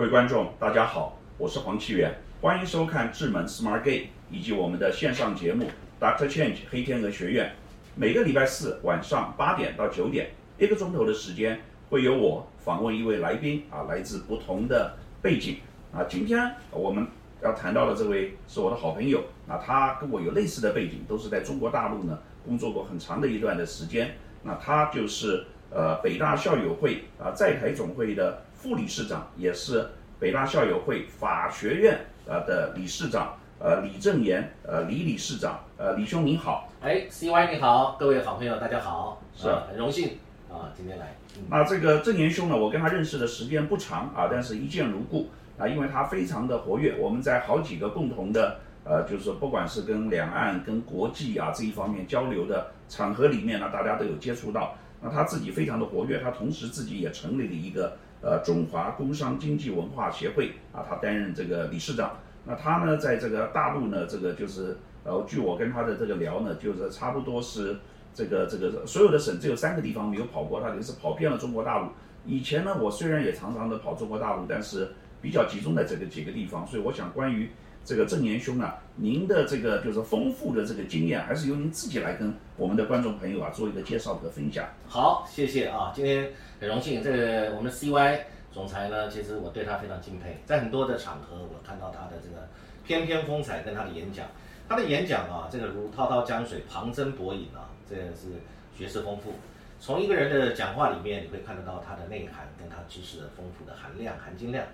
[0.00, 2.10] 各位观众，大家好，我是黄启源，
[2.40, 5.66] 欢迎收看智门 Smart Gate 以及我们的线上节目
[6.00, 7.52] Doctor Change 黑天鹅学院。
[7.96, 11.60] 每个礼拜四晚上八点到九点，一个钟头的时间，
[11.90, 15.58] 会由我访问一位来宾啊，来自不同的背景
[15.92, 16.02] 啊。
[16.08, 17.06] 今天我们
[17.42, 24.16] 要谈到的这位是我的好朋友，那他跟我有类似的背景，都是在中国大陆呢工作过很长的一段的时间。
[24.44, 29.88] 那他就是呃北大校友会啊在台总会的副理事长，也是
[30.18, 36.68] 北大校友会法学院啊的理事长，呃李正言，呃李理事长，呃李兄您好。
[36.82, 40.10] 哎，CY 你好，各位好朋友大家好，是啊很荣幸
[40.50, 41.16] 啊，今天来。
[41.36, 54.74] 嗯那这个郑岩兄呢，我跟他认识的时间不长啊，但是一见如故啊，因为他非常的活跃，我们在好几个共同的呃，就是不管是跟两岸、跟国际啊这一方面交流的场合里面呢，大家都有接触到。
[55.02, 62.16] 那他自己非常的活跃，他同时自己也成立了一个呃中华工商经济文化协会啊，他担任这个理事长。
[62.44, 67.76] 那他呢，在这个大陆呢，这个就是呃，据我跟他的这个聊呢，就是差不多是
[68.14, 71.88] 这个这个所有的省只有三个地方没有跑过，他等于是跑遍了中国大陆。
[72.26, 77.50] 以前呢，我虽然也常常的跑中国大陆，但是比较集中在这个几个地方，所以我想关于
[77.84, 84.66] 这个郑岩兄啊，您的这个就是丰富的这个经验，还是由您自己来跟我们的观众朋友啊做一个介绍和分享。
[84.86, 88.20] 好，谢谢啊，今天很荣幸，这个我们 CY
[88.52, 92.46] 总裁呢，其实我对他非常敬佩，在很多的场合我看到他的这个
[92.84, 94.26] 翩翩风采跟他的演讲，
[94.68, 98.28] 他的演讲啊，这个如滔滔江水，旁征博引啊，这个是
[98.76, 99.32] 学识丰富。
[99.80, 104.66] 从一个人的讲话里面，你会看得到他的内涵跟他知识的丰富的含量、含金量。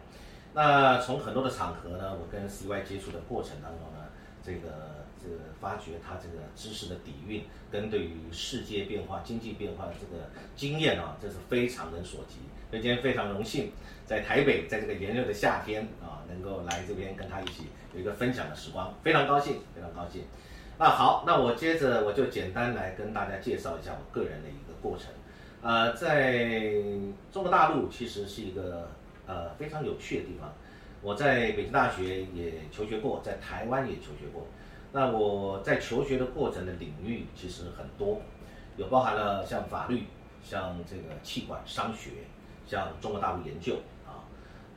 [0.52, 4.08] 那从很多的场合呢，我跟 CY 接触的过程当中呢，
[4.46, 12.36] 这个这个发掘他这个知识的底蕴跟对于世界变化、经济变化的这个经验啊，这是非常人所及。
[12.70, 13.72] 所以今天非常荣幸
[14.06, 20.22] 在台北，在这个炎热的夏天啊，能够来这边跟他一起有一个分享的时光，非常高兴，非常高兴。
[20.78, 25.08] 那好，那我接着我就简单来跟大家介绍一下我个人的一个过程。
[25.62, 26.74] 呃，在
[27.32, 28.90] 中国大陆其实是一个
[29.26, 30.54] 呃非常有趣的地方。
[31.02, 34.46] 我在北京大学也求学过，在台湾也求学过。
[34.92, 38.20] 那我在求学的过程的领域其实很多，
[38.76, 40.04] 有包含了像法律、
[40.42, 42.10] 像这个气管商学、
[42.66, 44.24] 像中国大陆研究啊。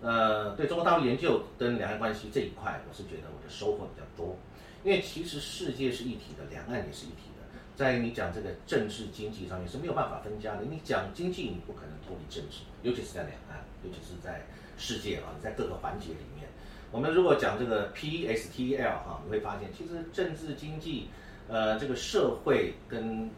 [0.02, 4.36] 呃，对中国大陆研究跟两岸关系这一块，我是觉得我的收获比较多。
[4.84, 7.46] 因为其实世界是一体的，两岸也是一体的。
[7.76, 10.64] 在你讲这个政治经济上面是没有办法分家的。
[10.64, 14.46] 你讲经济，你不可能脱离政治，尤其是在两岸，尤其是在
[14.80, 16.48] 世界啊，在各个环节里面。
[16.92, 21.10] 我们如果讲这个 PSTL 哈，你会发现其实政治经济，
[21.48, 23.30] 呃，这个社会跟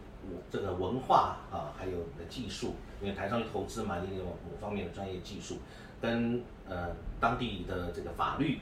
[0.50, 5.58] 这个文化啊，还有你的技术，因为台上去投资嘛，你有某方面的专业技术，
[6.00, 8.60] 跟呃当地的这个法律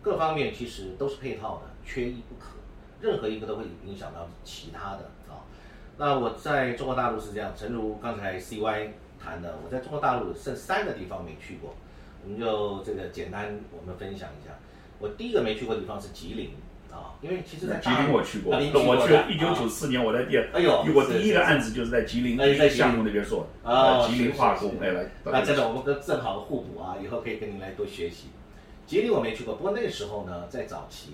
[0.00, 2.52] 各方面其实都是配套的，缺一不可。
[3.00, 5.42] 任何一个都会影响到其他的啊。
[5.96, 8.90] 那我在中国大陆是这样，诚如刚才 CY
[9.20, 11.74] 谈的，我在中国大陆剩三个地方没去过，
[12.24, 14.52] 我们就这个简单我们分享一下。
[14.98, 16.50] 我第一个没去过的地方是吉林
[16.90, 28.28] 啊，因为其实在吉林我去过，啊您我去的一九九四年我在第，哎呦我第一个案子就是在吉林哎在项目那边做，哦呃吉林化工哎来，那真的我们跟正好互补啊，以后可以跟您来多学习。
[28.86, 31.10] 吉林我没去过，不过那个时候呢，在早期，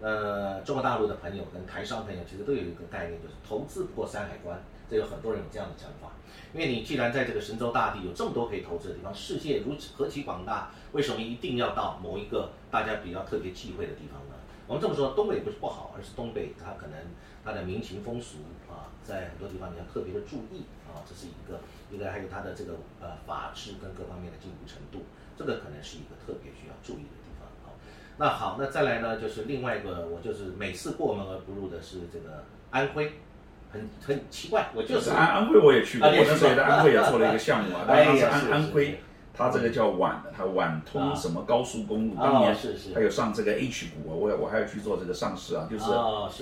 [0.00, 4.60] 呃，中国大陆的朋友跟台商朋友其实都有一个概念，就是投资不过山海关，
[4.92, 6.12] 这有很多人有这样的想法。
[6.52, 14.34] 因为你既然在这个神州大地有这么多可以投资的地方，世界如此何其广大，为什么一定要到某一个大家比较特别忌讳的地方呢？
[14.66, 16.96] 我们这么说，东北不是不好，而是东北它可能
[17.42, 18.38] 它的民情风俗
[18.68, 21.58] 啊，在很多地方你要特别的注意啊，这是一个，
[21.90, 27.72] 一个还有它的这个呃法治跟各方面的进步程度，这个可能是一个特别需要注意的地方啊。
[28.18, 33.20] 那好，那再来呢，就是另外一个，我就是每次过门而不入的是这个安徽，
[33.72, 38.96] 很很奇怪，我就是安安徽我也去过，我那时候也在安徽也做了一个项目啊， 哎但是安安徽是，
[39.34, 45.84] 它这个叫皖，它皖通啊什么高速公路，哦当年是是还有上这个 H 股啊，我我还要去做这个上市啊，就是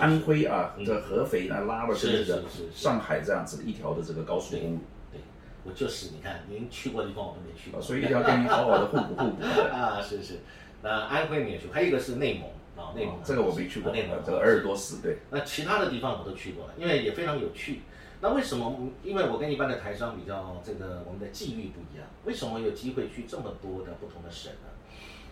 [0.00, 2.42] 安徽啊，嗯这合肥呢拉了这个
[2.74, 4.78] 上海这样子的一条的这个高速公路，
[5.12, 5.20] 对，
[5.64, 9.42] 我就是你看您去过的地方我都没去过，所以一定要跟您好好的互补互补。
[9.72, 10.40] 啊是是，
[10.82, 12.50] 那安徽你也去，还有一个是内蒙
[12.80, 15.18] 啊，内蒙、这个我没去过，啊内蒙这个鄂尔多斯对。
[15.30, 17.82] 那其他的地方我都去过了，因为也非常有趣。
[18.22, 18.88] 那为什么？
[19.02, 22.06] 因为我跟一般的台商比较，这个我们的际遇不一样。
[22.24, 24.68] 为什么有机会去这么多的不同的省呢？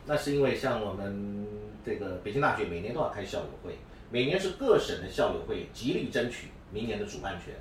[0.06, 1.46] 那是因为像我们
[1.84, 3.76] 这个北京大学每年都要开校友会，
[4.10, 7.54] 每年是各省的校友会极力争取明年的主办权。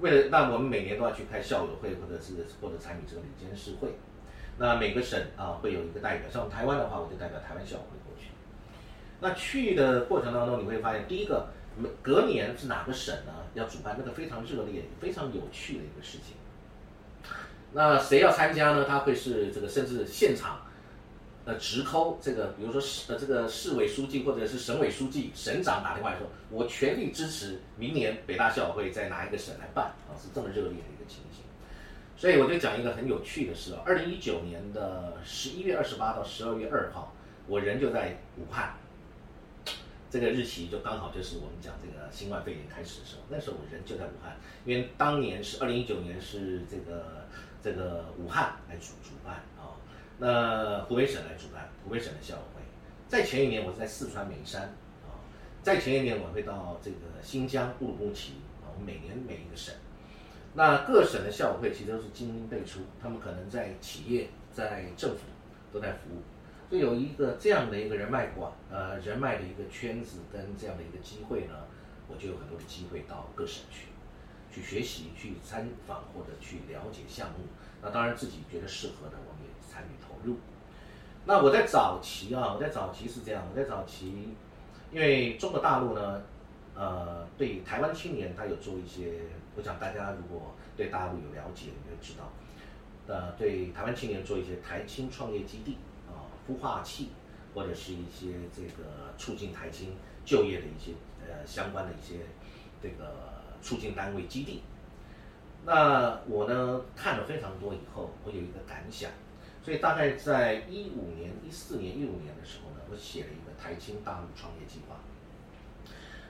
[0.00, 3.90] 为了，那我们每年都要去开校友会，或者是或者参与这个理监事会。
[4.58, 8.05] 那每个省啊会有一个代表，像台湾的话，我就代表台湾校友会。
[9.20, 11.48] 那去的过程当中，你会发现，第一个，
[12.02, 16.36] 隔年是哪个省呢要主办，那个非常热烈、非常有趣的一个事情。
[17.72, 18.84] 那谁要参加呢？
[18.84, 20.60] 他会是这个，甚至现场，
[21.46, 31.42] 呃，直抠这个，比如说市呃这个市委书记或者是省委书记、省长打电话来说，我全力支持明年北大校会在哪一个省来办啊，是这么热烈的一个情形。
[32.16, 37.14] 所以我就讲一个很有趣的事啊，二零一九年的十一月二十八到十二月二号，
[37.46, 38.74] 我人就在武汉。
[40.18, 44.34] 这个日期就刚好就是我们讲这个新冠肺炎开始的时候，那时候我人就在武汉，
[44.64, 47.26] 因为当年是二零一九年是这个
[47.62, 49.76] 这个武汉来主主办啊，
[50.16, 52.62] 那湖北省来主办，湖北省的校友会。
[53.06, 54.62] 在前一年我在四川眉山
[55.04, 55.20] 啊，
[55.62, 59.74] 在前一年我会到这个新疆乌鲁木齐啊，我每年每一个省，
[60.54, 65.24] 那各省的校友会其实都是精英辈出，他们可能在企业、在政府
[65.70, 66.22] 都在服务。
[66.68, 71.54] 就有一个这样的一个人脉广，呃，人脉的一个圈子跟这样的一个机会呢，
[72.08, 73.86] 我就有很多的机会到各省去，
[74.52, 77.46] 去学习、去参访或者去了解项目。
[77.80, 80.38] 那当然自己觉得适合的，我们也参与投入。
[81.24, 84.34] 那我在早期啊，我在早期是这样，我在早期，
[84.90, 86.22] 因为中国大陆呢，
[86.74, 89.20] 呃，对台湾青年他有做一些，
[89.54, 92.32] 我想大家如果对大陆有了解，你会知道，
[93.06, 95.78] 呃，对台湾青年做一些台青创业基地。
[96.48, 97.10] 孵化器，
[97.54, 99.94] 或者是一些这个促进台青
[100.24, 100.92] 就业的一些
[101.26, 102.20] 呃相关的一些
[102.82, 104.62] 这个促进单位基地。
[105.64, 109.10] 那我呢看了非常多以后，我有一个感想，
[109.64, 114.96] 所以大概在一五年、一四年、一五年的时候呢，我写了一个台青大陆创业计划。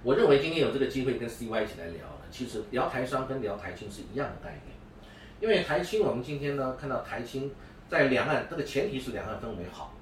[0.02, 4.76] 我认为今天有这个机会跟 CY 一起来聊呢，其实聊台商跟聊台青是一样的概念，
[5.40, 7.50] 因为台青我们今天呢看到台青
[7.90, 9.92] 在两岸，这个前提是两岸氛围好。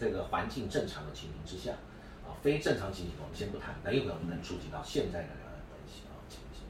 [0.00, 1.72] 这个环境正常的情形之下，
[2.24, 6.64] 啊，非正常情形我们先不谈，能有可能能触及到现在的两岸关系啊情形。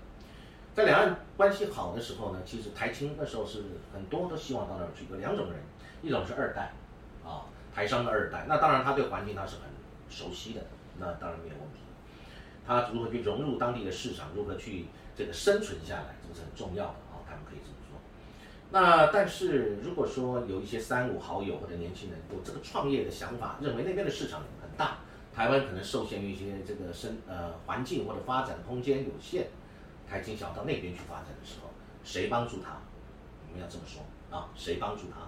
[0.74, 3.62] 在两岸关系好的时候呢，其实台青那时候是
[3.94, 5.60] 很多都希望到那儿去，有两种人，
[6.02, 6.72] 一种是二代，
[7.24, 9.70] 啊，台商的二代，那当然他对环境他是很
[10.10, 10.62] 熟悉的，
[10.98, 11.78] 那当然没有问题。
[12.66, 14.86] 他如何去融入当地的市场，如何去
[15.16, 16.94] 这个生存下来，这个是很重要的，
[18.72, 24.98] 那但是如果说有一些三五好友或者年轻人有这个创业的想法，认为那边的市场很大，
[25.34, 29.48] 台湾可能受限于一些这个生呃环境或者发展的空间有限，
[30.08, 31.70] 台青想到那边去发展的时候，
[32.04, 32.78] 谁帮助他？
[33.48, 35.18] 我们要这么说啊，谁帮助他？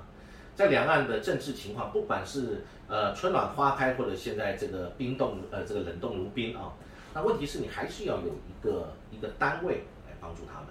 [0.54, 6.74] 在两岸的政治情况，不管是呃春暖花开，或者现在这个冰冻呃这个冷冻如冰啊，
[7.12, 10.68] 那问题是你还是要有一个一个单位来帮助他们。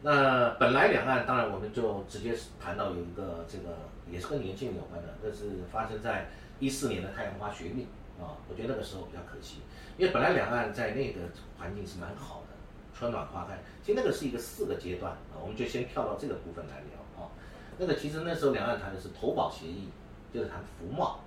[0.00, 3.76] 那本来两岸当然我们就直接谈到有一个这个
[4.08, 6.28] 也是跟年轻人有关的，那是发生在
[6.60, 7.82] 一四年的太阳花学运
[8.20, 9.56] 啊，我觉得那个时候比较可惜，
[9.96, 11.20] 因为本来两岸在那个
[11.58, 12.54] 环境是蛮好的，
[12.96, 17.30] 春暖花开，其实那个是一个四个阶段啊，我们就先跳到这个部分来聊啊。
[17.76, 19.88] 那个其实那时候两岸谈的是投保协议，
[20.32, 21.20] 就是谈服贸，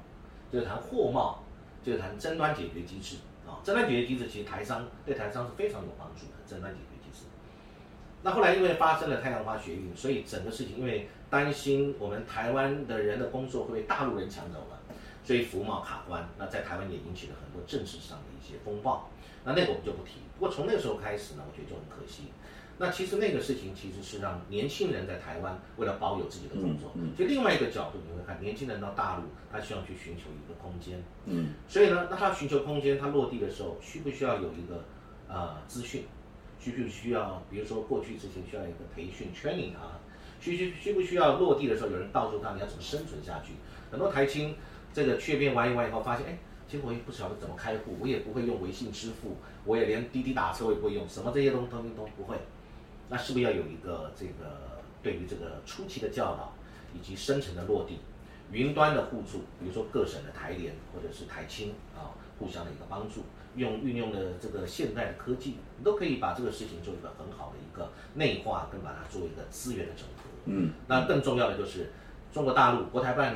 [0.51, 1.43] 就是谈货贸，
[1.83, 3.59] 就是谈争端解决机制啊。
[3.63, 6.90] 争端解决机制其实台商对台商是非常有帮助的，争端解决。
[8.23, 14.79] 那后来因为发生了太阳花学运，所以整个事情因为担心我们台湾的人的工作会被大陆人抢走了，
[15.23, 16.27] 所以服贸卡关。
[16.37, 19.09] 那在台湾也引起了很多政治上的一些风暴。
[19.43, 20.19] 那那个我们就不提。
[20.37, 22.25] 不过从那个时候开始呢，我觉得就很可惜。
[22.77, 31.03] 那其实那个事情其实是让年轻人在台湾为了保有自己的工作，就另外一个角度你会看，年轻人到大陆他希望去寻求一个空间。
[31.25, 31.53] 嗯。
[31.67, 34.83] 所以呢，那他寻求空间，他落地的时候需不需要有一个
[35.27, 36.05] 呃资讯？
[36.61, 39.99] 需不需要，比如说过去之前需要一个培训 training 啊，
[40.39, 43.53] 需需需不需要落地的时候有人告诉他你要怎么生存下去？
[43.89, 44.55] 很多台青
[44.93, 46.37] 这个去变完一完以后，发现哎，
[46.67, 52.37] 其实我也不晓得怎么开户，我也不会用微信支付，我也连滴滴打车我也不会用，什么这些东东西都不会。
[53.09, 56.53] 那是不是要有一个这个对于这个初期的教导
[56.93, 57.99] 以及深层的落地，
[58.51, 63.21] 云端的互助，比如说各省的台联或者是台青啊，互相的一个帮助。
[63.53, 70.23] 用运用的这个现代的科技，你都可以把这个事情做一个很好的一个内化，跟把它做一个资源的整合。
[70.45, 71.91] 嗯，那更重要的就是
[72.31, 73.35] 中国大陆国台办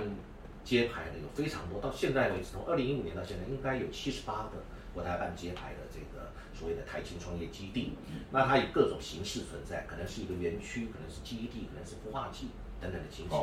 [0.64, 7.98] 揭牌的有非常多，到现在为止，从二零一五年到现在，应该有七十八个国台办揭牌的这个所谓的台青创业基地。
[8.32, 12.48] 那它以各种形式存在，可能是一个园区，可能是基地，可能是孵化器
[12.80, 13.38] 等等的情形。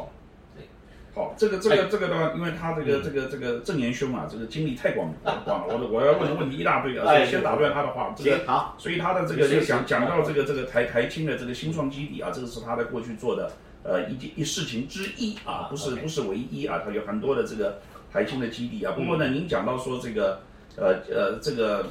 [1.43, 5.13] 好，这个这个这个的话，因为他这个这个这个郑言兄啊，这个经历太广
[5.45, 8.15] 广了，我我要问的问题一大堆啊，所以先打断他的话。
[8.17, 13.51] 这个好，所以他的这个就讲讲到这个这个台台青的这个新创基地啊，这个是他的过去做的
[13.83, 17.81] 呃一一事情之一啊，不是不是唯一啊，他有很多的这个
[18.13, 18.93] 台青的基地啊。
[18.93, 20.41] 不过呢，您讲到说这个
[20.77, 21.87] 呃呃这个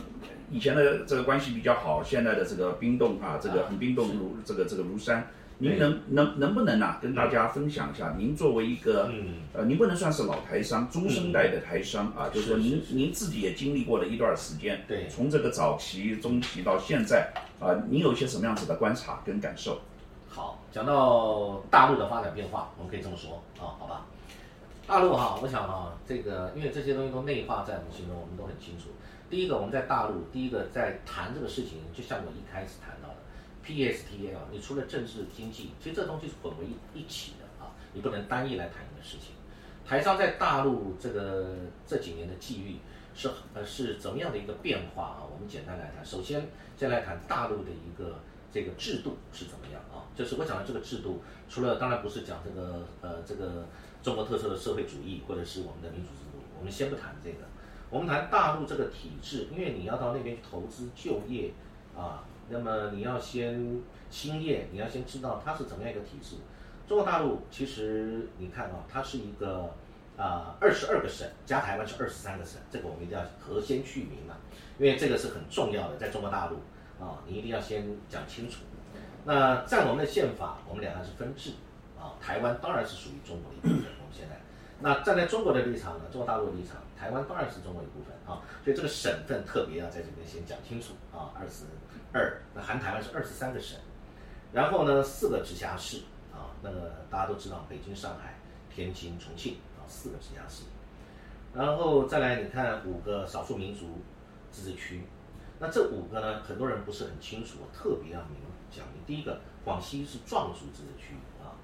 [0.50, 5.28] 以前的这个关系比较好，现在的这个冰冻啊，这个很冰冻如这个这个庐山。
[5.62, 8.16] 您能能能不能啊，跟大家分享一下？
[8.18, 9.12] 您作为一个，
[9.54, 19.80] 呃，您不能算是老台商，中生代的台商啊，就是说您您自己也经历过了一段时间，对，从这个早期、中期到现在啊，您有一些什么样子的观察跟感受？
[20.28, 24.08] 好，讲到大陆的发展变化，我们可以这么说啊，好吧？
[24.88, 28.86] 大陆哈，我想啊，这个因为这些东西都内化在我们心中，我们都很清楚。
[29.30, 33.21] 第一个，我们在大陆，第一个在谈这个事情，就像我一开始谈到的。
[33.66, 39.36] PSTA 啊，你除了政治经济，其实这东西是混为一起的啊，你不能单一来谈一个事情。
[39.86, 42.78] 台商在大陆这个这几年的际遇
[43.14, 45.22] 是呃是怎么样的一个变化啊？
[45.32, 48.20] 我们简单来谈，首先先来谈大陆的一个
[48.52, 50.08] 这个制度是怎么样啊？
[50.16, 53.68] 就是我讲的这个制度，除了当然不是讲这个呃这个
[54.02, 57.38] 中国特色的社会主义或者是我们的民主制度，我们先不谈这个，
[57.90, 61.52] 我们谈大陆这个体制，因为你要到那边去投资就业
[61.98, 62.24] 啊。
[62.52, 66.36] 那么你要先兴业，你要先知道它是怎么样一个体制。
[66.88, 69.74] 中国大陆其实你看啊，它是一个
[70.18, 74.36] 啊二十二个省加台湾是二十三个省，这个我们一定要核先去名嘛，
[74.78, 76.58] 因为这个是很重要的，在中国大陆
[77.02, 78.64] 啊，你一定要先讲清楚。
[79.24, 81.52] 那在我们的宪法，我们两岸是分治
[81.98, 83.94] 啊，台湾当然是属于中国的一部分。
[84.00, 84.36] 我们现在，
[84.82, 91.64] 那站在中国的立场呢，中国大陆的立场，台湾当然是中国一部分啊，所以这个省份特别要在这边先讲清楚啊，二十。
[92.14, 93.80] 二，那含台湾是二十三个省，
[94.52, 96.00] 然后呢四个直辖市
[96.34, 98.38] 啊，那个大家都知道，北京、上海、
[98.70, 100.64] 天津、重庆啊四个直辖市，
[101.54, 104.02] 然后再来你看五个少数民族
[104.52, 105.04] 自治区，
[105.58, 108.36] 那这五个呢很多人不是很清楚，我特别要明
[108.70, 109.02] 讲明。
[109.06, 111.56] 第一个，广西是壮族自治区啊，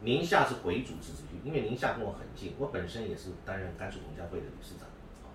[0.00, 4.88] 宁夏是回族自治区，因为宁夏跟我很近，我本身也是担任甘肃同乡会的理事长
[5.22, 5.28] 啊，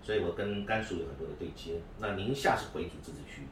[0.00, 1.80] 所以我跟甘肃有很多的对接。
[1.98, 3.42] 那宁夏是回族自治区。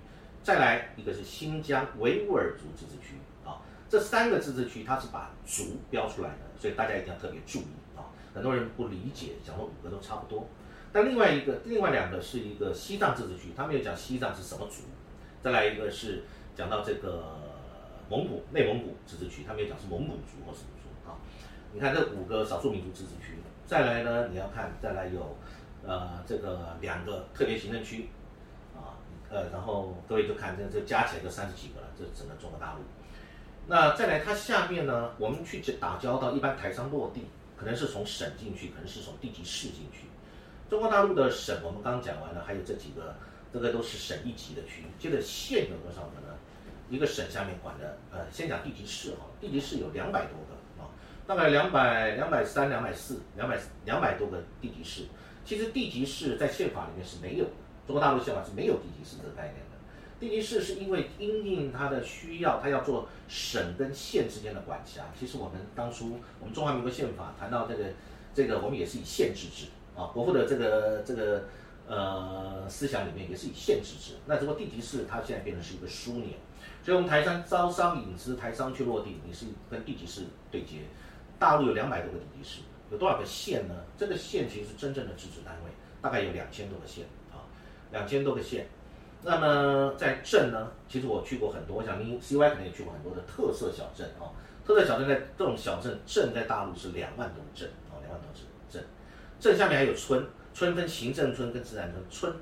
[0.42, 8.08] 再来一个是新疆维吾尔族自治区啊，这三个自治区它是把族标出来的，所以大家一定要特别注意啊。
[8.34, 10.48] 很多人不理解，讲说五个都差不多，
[10.92, 14.84] 但另外一个另外两个是一个西藏自治区，他没有讲西藏是什么族。
[15.42, 16.24] 再来一个是
[16.56, 17.38] 讲到这个
[18.08, 21.20] 蒙古内蒙古自治区，他没有讲是蒙古族或什么族啊。
[21.72, 23.34] 你看这五个少数民族自治区，
[23.66, 25.36] 再来呢你要看再来有
[25.86, 28.08] 呃这个两个特别行政区。
[29.30, 32.80] 呃，然后各位就看这这加起来就三十几个了，这整个中国大陆。
[33.66, 40.08] 那再来它下面呢，我们去打交道，一般台商落地可能是从省进去，可能是从地级市进去。
[40.68, 43.14] 中国大陆的省我们刚刚讲完了，还有这几个，
[43.52, 44.86] 这个都是省一级的区域。
[44.98, 46.34] 接着县有多少个呢？
[46.88, 50.90] 一个省下面管的，呃，先讲地级市哈，地级市有两百多个啊，
[51.24, 55.04] 大概两百、两百三、两百四、两百两百多个地级市。
[55.44, 57.50] 其实地级市在宪法里面是没有的。
[57.90, 65.02] 中国大陆宪法是没有地级市这个概念的，地级市是因为因应它的需要，它要做省跟县之间的管辖。
[65.18, 67.86] 其实我们当初我们中华民国宪法谈到这个
[68.32, 69.66] 这个，我们也是以县制制
[69.96, 71.48] 啊，国父的这个这个
[71.88, 74.14] 呃思想里面也是以县制制。
[74.24, 76.30] 那只不过地级市它现在变成是一个枢纽，
[76.84, 80.76] 所以我们台商招商引资，台商去落地，你是跟地级市对接。
[81.40, 82.60] 大陆有两百多个地级市，
[82.92, 83.74] 有多少个县呢？
[83.98, 87.04] 这个县其实是真正的自治单位，大概有两千多个县。
[87.92, 88.66] 两千多个县，
[89.22, 90.70] 那么在镇呢？
[90.88, 94.30] 其实我去过很多，我想您 CY 可能也去过很多的特色小镇啊。
[94.64, 98.34] 特色小镇在这种小镇，镇在大陆是两万多镇啊，两万多个
[98.70, 98.84] 镇。
[99.40, 102.32] 镇下面还有村，村分行政村跟自然村。
[102.32, 102.34] 村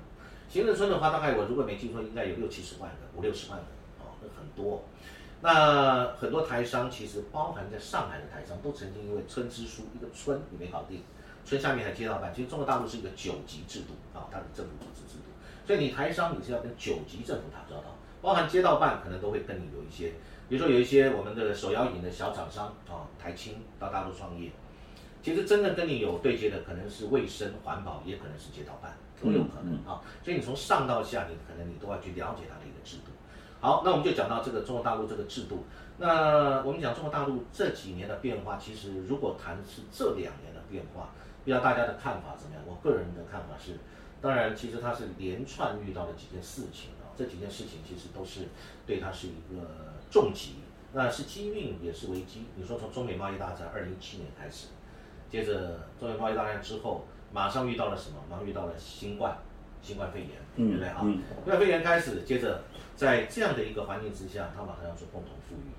[0.48, 3.64] 行政村的话，大概我如果没记错，应该有六七十万个，五六十万个
[4.04, 4.84] 啊，那很多。
[5.40, 11.02] 那很多台商其实包含在上海的台商，都曾经因为村支书一个村你没搞定，
[11.44, 12.34] 村下面还街道办。
[12.34, 15.30] 其实中国大陆是一个九级制度啊，它的政府组织制度。
[15.68, 20.14] 所以你台商你是要跟九级政府打交道，包含街道办可能都会跟你有一些，
[20.48, 24.50] 比如说有一些我们的手摇饮的小厂商啊，台青到大陆创业，
[25.22, 30.00] 其实真正跟你有对接的可能是卫生环保，也可能是街道办，都有可能啊。
[30.24, 33.12] 所以你从上到下，你可能你都要去了解它的一个制度。
[33.60, 35.66] 好，那我们就讲到这个中国大陆这个制度。
[35.98, 41.10] 那我们讲中国大陆这几年的变化，其实如果谈是这两年的变化，
[41.44, 42.64] 不知道大家的看法怎么样？
[42.66, 43.76] 我个人的看法是。
[44.20, 48.48] 当然，其实他是连串遇到了几件事情啊，这几件事情其实都是
[48.86, 50.56] 对他是一个重击，
[50.92, 52.46] 那是机运也是危机。
[52.56, 54.68] 你说从中美贸易大战二零一七年开始，
[55.30, 58.16] 接着中美贸易大战之后，马上遇到了什么？
[58.28, 59.38] 马上遇到了新冠，
[59.82, 61.00] 新冠肺炎，对不对啊？
[61.00, 62.64] 新冠肺炎开始，接着
[62.96, 65.70] 在这样的一个环境之下，他马上要做共同富裕，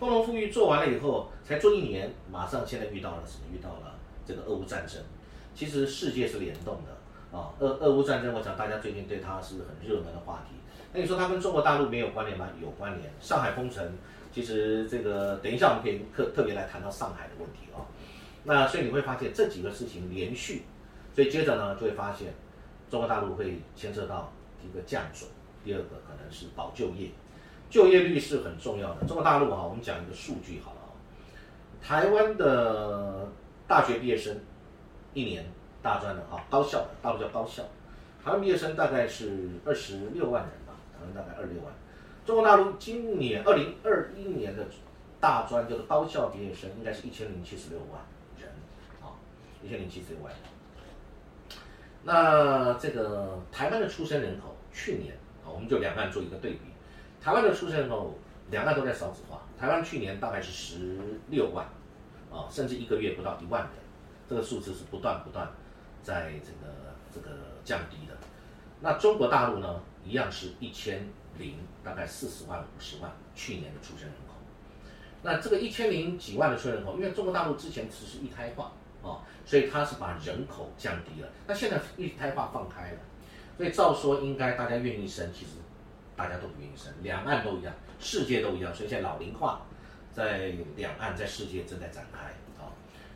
[0.00, 3.44] 共同富裕做完了以后，才做一年，马上现在遇到了什么？
[3.54, 3.94] 遇到了
[4.26, 5.00] 这个俄乌战争。
[5.54, 6.96] 其实世界是联动的
[7.32, 10.54] 啊，俄俄乌战争，我想大家最近对它是很热门的话题。
[10.92, 12.46] 那你说它跟中国大陆没有关联吗？
[12.60, 13.10] 有关联。
[13.20, 13.82] 上海封城，
[14.30, 17.80] 其实这个等一下我们可以特特别来谈到上海的问题啊。
[18.44, 20.64] 那所以你会发现这几个事情连续，
[21.14, 22.34] 所以接着呢就会发现，
[22.90, 24.30] 中国大陆会牵涉到
[24.62, 25.30] 一个降准，
[25.64, 27.08] 第二个可能是保就业，
[27.70, 29.06] 就业率是很重要的。
[29.06, 30.92] 中国大陆哈，我们讲一个数据好了啊，
[31.80, 33.26] 台湾的
[33.66, 34.38] 大学毕业生
[35.14, 35.46] 一年
[35.82, 37.62] 大专的哈，高校的大陆叫高校，
[38.24, 41.72] 台湾毕业生大概是二十六万人吧，台湾大概二六万。
[42.24, 44.64] 中国大陆今年二零二一年的
[45.20, 48.00] 大专就是高校毕业生应该是一千零七十六万
[48.38, 48.48] 人
[49.02, 49.18] 啊。
[49.62, 50.32] 一千零七十六万。
[52.04, 56.60] 那这个台湾的出生人口，去年啊，我们就两岸做一个对比，
[57.20, 58.14] 台湾的出生人口，
[58.50, 60.98] 两岸都在少子化，台湾去年大概是十
[61.28, 61.64] 六万，
[62.30, 63.70] 啊，甚至一个月不到一万人，
[64.28, 65.48] 这个数字是不断不断
[66.02, 68.16] 在这个这个降低的。
[68.80, 74.34] 那中国大陆呢，一样是一千零大概四十万五十万去年的出生人口。
[75.22, 78.72] 那这个一千零几万的出生人口，因为中国大陆之前只是一胎化。
[79.02, 81.28] 啊，所以它是把人口降低了。
[81.44, 82.98] 那现在一胎化放开了，
[83.56, 85.54] 所以照说应该大家愿意生，其实
[86.14, 88.72] 大家都不愿意生，两岸都一样，世界都一样。
[88.72, 89.62] 所以现在老龄化
[90.12, 92.28] 在两岸在世界正在展开
[92.62, 92.70] 啊。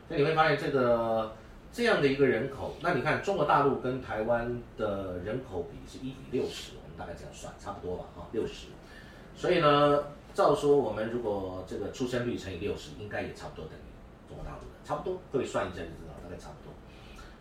[0.09, 1.33] 所以你会发现这个
[1.71, 8.67] 这样的一个人口，那你看中国大陆跟台湾的人口比是一比六十，我们大概这样算，差不多吧啊，六十。
[9.35, 13.81] 所以呢，照说我们如果这个出生率乘以六十，应该也差不多等于。
[14.27, 16.73] 中国大陆的差不多，各位算一下就知道，大概差不多。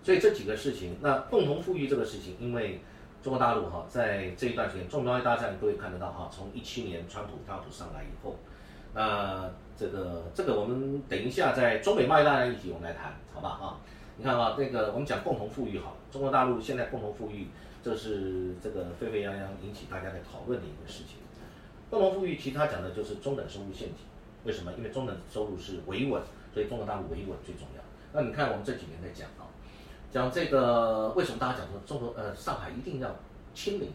[0.05, 2.81] 所以这几个事情，那共同富裕这个事情，因为
[3.25, 8.37] 中国大陆哈，在这一段时间，中美贸易大战，各位看得到哈，从一七年川普川普上来以后，
[8.95, 13.65] 那这个这个我们等一下在中美贸易大战一起我们来谈，好吧啊？
[14.17, 17.49] 你看啊，那个我们讲共同富裕好，中国大陆现在共同富裕，
[17.83, 21.19] 这是这个沸沸扬扬引起大家在讨论的一个事情。
[21.91, 23.99] 共同富裕其他讲的就是中等收入陷阱，
[24.45, 24.73] 为什么？
[24.79, 26.23] 因为中等收入是维稳。
[26.55, 27.83] 所以中国大陆维稳最重要。
[28.15, 29.45] 那你看我们这几年在讲啊，
[30.11, 33.15] 讲这个为什么大家讲说中国呃上海一定要
[33.53, 33.93] 清零？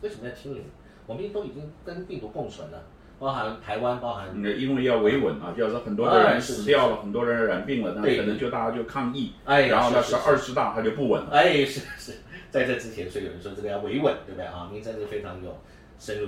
[0.00, 0.64] 为什么要清零？
[1.06, 2.82] 我们都已经跟病毒共存了，
[3.22, 4.26] 包含台湾，包含
[4.58, 11.28] 因为要维稳啊，就是说很多的人死掉了，很多人染病了，那可能就大家就抗议，哎，然后那是二十大他就不稳了。
[11.30, 12.12] 哎，是是，
[12.50, 14.68] 在这之前，所以有人说这个要维稳，对不对啊？
[14.72, 15.56] 您真是非常有。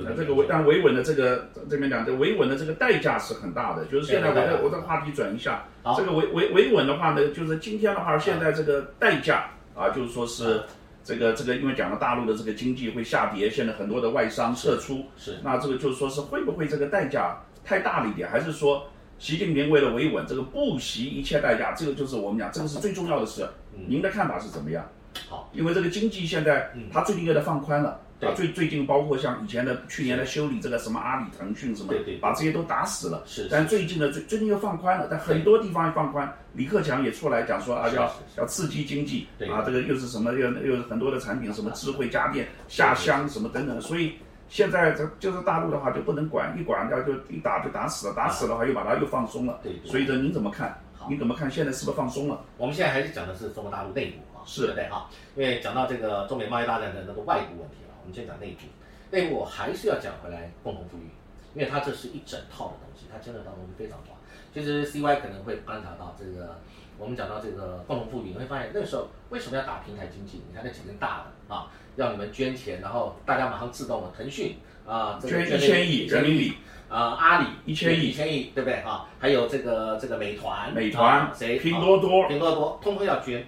[0.04, 3.84] 那这个维但维稳的这个这边讲，这维稳的这个代价是很大的。
[3.86, 5.64] 就是现在我这我这话题转一下，
[5.96, 10.62] 这个维维维稳的话呢，就是今天的话，现在这个代价啊，就是说是
[11.04, 18.86] 这个这个，因为讲了大陆的这个经济会下跌，现在很多的外商撤出，是那这个就是说是会不会这个代价太大了一点，还是说
[19.18, 23.46] 习近平为了维稳，这个不惜一切代价，这个就是我们讲这个是最重要的事。
[23.86, 24.88] 您的看法是怎么样？
[25.28, 28.00] 好，因为这个经济现在它最近有点放宽了。
[28.24, 33.22] 啊，最最近包括像以前的去年的修理这个什么阿里、腾讯什么，对对，把这些都打死了。
[33.26, 36.32] 是，但最近的最最近又放宽了，但很多地方又放宽。
[36.54, 43.80] 李克强也出来讲说啊，要要刺激经济，啊，这个又是什么又又是很多的产品，什么智慧家电下乡什么等等。
[43.80, 44.14] 所以
[44.48, 49.60] 现在这就是大陆的话就不能管，一管掉就一打就打死了，打死的话又把它又放松了。
[49.62, 50.78] 对，所以这您怎么看？
[51.06, 52.40] 你怎么看现在是不是放松了？
[52.56, 55.04] 我们现在还是讲的是中国大陆内部啊，是对啊，
[55.36, 58.66] 因为讲到这个中美贸易大战的那个外部问题了，我们先讲内部。
[59.10, 61.08] 内部我还是要讲回来共同富裕，
[61.54, 64.18] 因为它这是一整套的东西，它牵扯到东西非常广。
[64.52, 66.60] 其实 CY 可能会观察到这个，
[66.98, 70.42] 我们讲到这个共同富裕，你会发现那个时候为什么要打平台经济？
[70.48, 76.54] 你看那几根大的啊，要你们捐钱，然后大家马上自动的，腾讯啊，捐一千亿人民币
[76.88, 79.08] 啊，阿里一千亿，一千亿，对不对啊？
[79.18, 81.58] 还有这个这个美团，美团谁？
[81.58, 83.46] 拼多多，拼多多，通通要捐。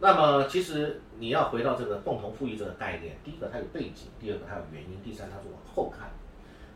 [0.00, 6.08] 那么其实你要回到这个共同富裕这个概念，第一个它有背景，第二个它有原因，第三它是往后看。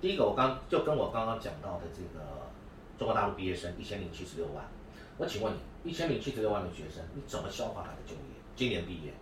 [0.00, 2.50] 第一个我刚就跟我刚刚讲到的这个
[2.98, 4.64] 中国大陆毕业生一千零七十六万，
[5.16, 5.52] 我请问
[5.84, 8.34] 你一千零七十六万的学生，你怎么消化他的就业？
[8.56, 9.12] 今年毕业，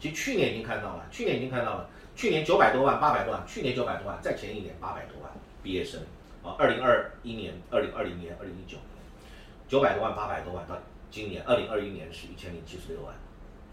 [0.00, 5.30] 其实去年已经看到了，去年已经看到了，去年九百多万、八百多万，去年九百多万，再前一年八百多万
[5.62, 6.00] 毕业生
[6.42, 8.88] 啊，二零二一年、二零二零年、二零一九年
[9.68, 10.78] 九百多万、八百多万，到
[11.10, 13.14] 今年二零二一年是一千零七十六万。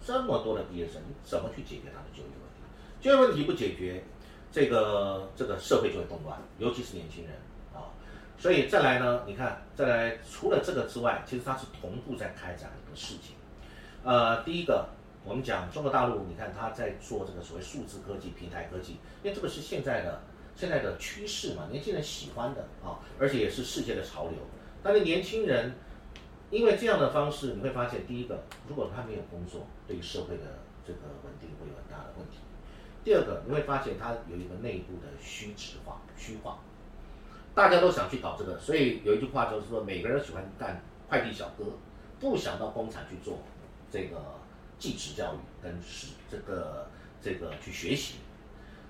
[0.05, 2.61] 这么多的毕业生，你怎么去解决他的就业问题？
[3.01, 4.03] 就业问题不解决，
[4.51, 7.33] 这个这个社会就会动乱，尤其是年轻人
[7.73, 7.91] 啊。
[8.37, 13.35] 所以再来呢，你看，再来除了这个之外，其实它是同步在开展一个事情。
[14.03, 14.87] 呃，第一个，
[15.25, 20.21] 我们讲中国大陆，你看它在做这个所谓数字科技、平台科技，因为这个是现在的
[20.55, 24.39] 现在的趋势嘛，年轻人喜欢的啊，而且也是世界的潮流。
[24.81, 25.75] 但是年轻人
[26.51, 30.43] 因为这样的方式，你会发现，第一个，如果他没有工作，对社会的
[30.83, 32.37] 这个稳定会有很大的问题；
[33.03, 36.57] 第二个，你会发现他有一个内部的虚职化、虚化，
[37.53, 41.65] 大家都想去搞这个，所以有一句话就是说，每个人喜欢干快递小哥，
[42.19, 43.37] 不想到工厂去做
[43.91, 44.17] 这个
[44.79, 46.87] 技职教育跟是这个
[47.21, 48.15] 这个去学习。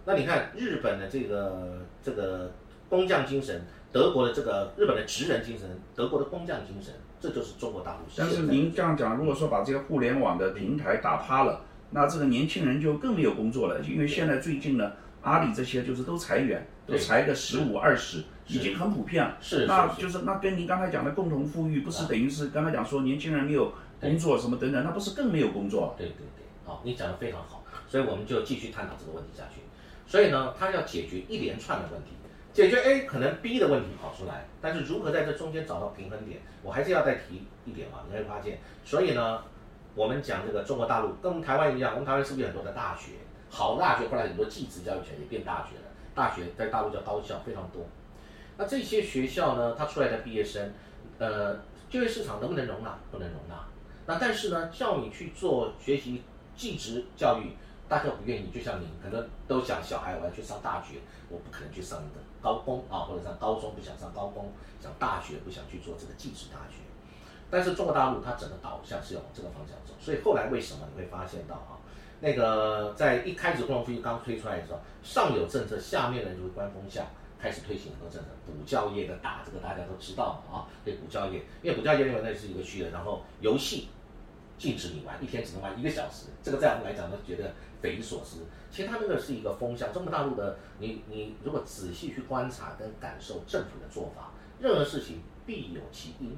[0.06, 2.54] 那你看日本的这个这个
[2.88, 6.94] 工匠精神，德国的这个日本的职人精神，德国的工匠精神。
[7.20, 8.00] 这就是中国大陆。
[8.16, 13.82] 但是您这样讲，如果说把这个互联网的平台打趴了，那这个年轻人就更没有工作了。
[13.82, 19.38] 因为现在最近呢，阿里这些就是都裁员，都裁个十五二十，已经很普遍了。
[19.42, 25.96] 是，那就是那跟您刚才讲的共同富裕，不是等于是刚才讲说年轻人没有工作什么等等，那不是更没有工作？
[25.98, 29.62] 对对对，好，你讲的非常好，所以我们就继续探讨这个问题下去。
[30.08, 32.12] 所以呢，他要解决一连串的问题。
[32.52, 38.04] 解决 A 可能 B 的问题跑出来，但是如何在这中间找到平衡点，我还是要再提一点啊。
[38.10, 39.44] 你会发现，所以呢，
[39.94, 43.12] 我们讲这个中国大陆跟我们台湾一样，我们台湾是不是有很多的大学？
[43.50, 45.84] 好的大学，后来很多技职教育权也变大学了。
[46.16, 47.86] 大学在大陆叫高校，非常多。
[48.58, 50.74] 那这些学校呢，它出来的毕业生，
[51.20, 51.60] 呃，
[51.90, 52.98] 就业市场能不能容纳？
[53.12, 53.56] 不能容纳。
[54.06, 56.24] 那但是呢，叫你去做学习
[56.56, 57.54] 技职教育。
[57.88, 66.78] 大家不愿意，就像你可能都想小孩我要去上大学，我不可能去上一个高工啊，或者上高中不想上高工，上大学不想去做这个技职大学。
[67.50, 71.82] 但是中国大陆它整个导向是要往这个方向走，所以后来为什么你会发现到啊，
[72.20, 77.06] 那个在一开始共同富裕刚推出来的时候，上有政策，下面呢就会观风向，
[77.40, 83.90] 开始推行很多政策，补教业的打这个大家都知道嘛啊，对补教业，因为补教业认为那是一个区的，然后游戏。
[84.60, 88.46] 禁止你玩，一天只能玩一个小时，这个在我们来讲呢，觉得匪夷所思。
[88.70, 96.38] 其实它那个是一个风向，中国大陆的，你你如果仔细去观察跟感受政府的做法，任何事情必有其因，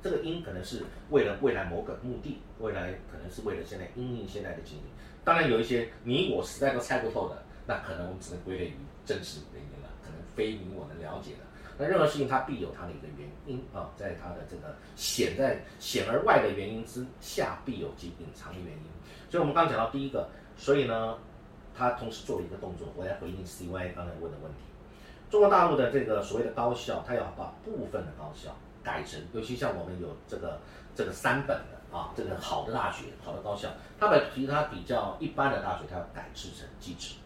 [0.00, 4.84] 这个因可能是为了未来某个目的，未来可能是为了现在因应现在的经济。
[5.24, 11.45] 当然有一些你我实在都猜不透的，那可能我们只能归类于政治原因了，可能非你我能了解的。
[11.78, 18.84] 那任何事情它必有它的一个原因啊，在它的这个显在显而外的原因之下，必有其隐藏的原因。
[19.30, 21.18] 所以，我们刚讲到第一个，所以呢，
[21.76, 24.58] 他同时做了一个动作，我来回应 CY 刚才问的问题。
[25.28, 30.60] 中国大陆的这个所谓的高校，他要把部分的高校改成，尤其像我们有这个
[30.94, 37.16] 这个三本的啊，这个好的大学、好的高校，他把其他比较一般的大学，他要改制成技职，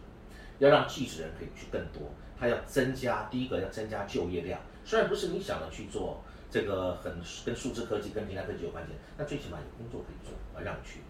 [0.57, 2.01] 要让技职人可以去更多。
[2.41, 11.01] 它要增加，第一个要增加就业量，虽然不是你想的去做这个很跟数字科技、跟平台科技有关系，那最起码有工作可以做，而让你去。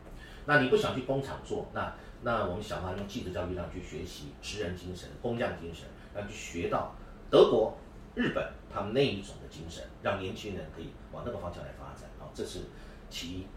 [0.46, 6.94] 那你不想去工厂做，那那我们想办法用技职教育让去学习职人精神、工匠精神，让去学到
[7.30, 7.78] 德国、
[8.14, 12.10] 日本他们那一种的精神，让年轻人可以往那个方向来发展。
[12.20, 12.60] 啊，这是
[13.10, 13.48] 其一。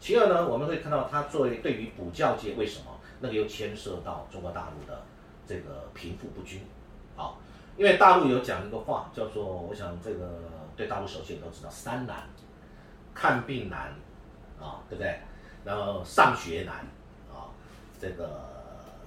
[0.00, 5.02] 其二呢，我们会看到它作为对于补教界，为什么那个又牵涉到中国大陆的
[5.46, 6.62] 这个贫富不均。
[7.80, 10.38] 因为大陆有讲一个话，叫做我想这个
[10.76, 12.24] 对大陆熟悉的都知道，三难，
[13.14, 13.94] 看病难，
[14.60, 15.18] 啊，对不对？
[15.64, 16.74] 然后上学难，
[17.34, 17.48] 啊，
[17.98, 18.46] 这个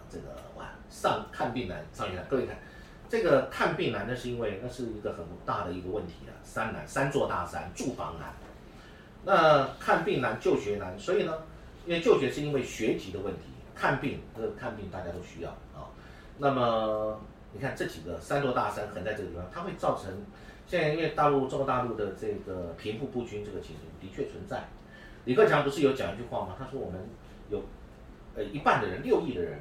[0.09, 2.25] 这个哇，上看病难，上学难。
[2.27, 2.57] 各位看，
[3.07, 8.33] 这个看病难，那是因为那是一个很大的一个问题啊，三难，三座大山，住房难。
[9.23, 11.43] 那看病难，就学难，所以呢，
[11.86, 13.43] 因为就学是因为学籍的问题，
[13.75, 15.86] 看病这个看病大家都需要啊，
[16.39, 17.21] 那么。
[17.53, 20.11] 你看这几个三座大山横在这个地方，它会造成
[20.65, 24.67] 现在因为大陆中国大陆的这个贫富不均这个情形的确存在。
[25.25, 26.55] 李克强不是有讲一句话吗？
[26.57, 26.99] 他说我们
[27.49, 27.63] 有
[28.35, 29.59] 呃一半的人六亿的人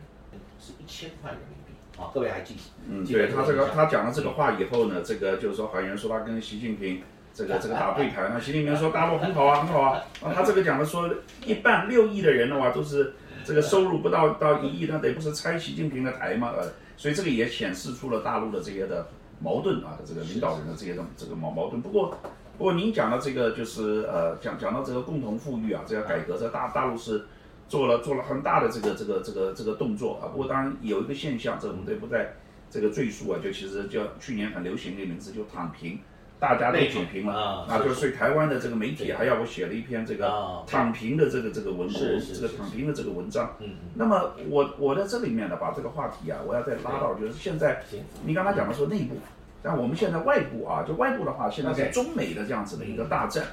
[0.59, 2.57] 是一千块人民币啊，各位还记？
[2.89, 7.03] 嗯，对他这个他讲了这个话以后呢，这个就是说好像说他跟习近平
[7.35, 11.09] 这个 这个打对台，那习近平说大陆很好啊很好啊， 啊他这个讲的说
[11.45, 13.13] 一半六亿的人的话都是
[13.45, 16.55] 这个收入不到到一亿，那得不是拆习近平的台吗？
[16.57, 16.73] 呃。
[17.03, 19.09] 所以这个也显示出了大陆的这些的
[19.41, 21.83] 矛盾啊，这个领导人的这些的这个矛矛盾。
[21.83, 22.17] 不过，
[22.57, 27.25] 不过您讲的这个就是呃，讲讲到这个共同富裕啊，这个改革在大大陆是
[27.69, 30.31] 做了做了很大的这个这个这个这个动作啊。
[30.31, 32.35] 不过当然有一个现象，这我们这不在
[32.71, 35.99] 这个赘述啊，就其实叫去年很流行的名字就躺平。
[36.43, 37.33] 大家都躺平了
[37.69, 43.55] 啊，就是所以台湾的这个媒体还要我写了一篇这个躺平的这个这个文文这个躺平的这个文章。
[43.95, 47.81] 那么我我在这里面呢，把这个话题啊，我要再拉到就是现在，
[48.25, 49.15] 你刚才讲的说内部，
[49.63, 53.45] 但我们现在外部啊，就外部的话，现在是中美的这样子的一个大战。